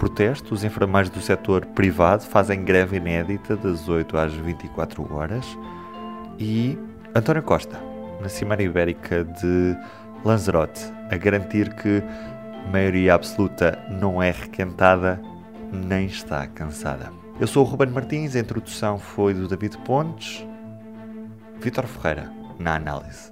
Protesto, 0.00 0.54
os 0.54 0.64
enfermeiros 0.64 1.10
do 1.10 1.20
setor 1.20 1.66
privado 1.66 2.22
fazem 2.22 2.64
greve 2.64 2.96
inédita 2.96 3.54
das 3.54 3.86
8 3.86 4.16
às 4.16 4.32
24 4.32 5.14
horas 5.14 5.44
e 6.38 6.78
António 7.14 7.42
Costa, 7.42 7.78
na 8.18 8.30
Cimeira 8.30 8.62
Ibérica 8.62 9.22
de 9.22 9.76
Lanzarote, 10.24 10.90
a 11.10 11.16
garantir 11.18 11.74
que 11.74 12.02
maioria 12.72 13.12
absoluta 13.12 13.78
não 13.90 14.22
é 14.22 14.30
requentada 14.30 15.20
nem 15.70 16.06
está 16.06 16.46
cansada. 16.46 17.12
Eu 17.38 17.46
sou 17.46 17.62
o 17.62 17.68
Ruben 17.68 17.90
Martins, 17.90 18.34
a 18.34 18.40
introdução 18.40 18.98
foi 18.98 19.34
do 19.34 19.46
David 19.46 19.76
Pontes. 19.84 20.46
Vitor 21.60 21.86
Ferreira, 21.86 22.32
na 22.58 22.76
análise. 22.76 23.30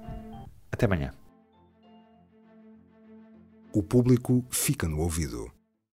Até 0.71 0.85
amanhã. 0.85 1.11
O 3.73 3.81
público 3.81 4.45
fica 4.51 4.87
no 4.87 4.99
ouvido. 4.99 5.51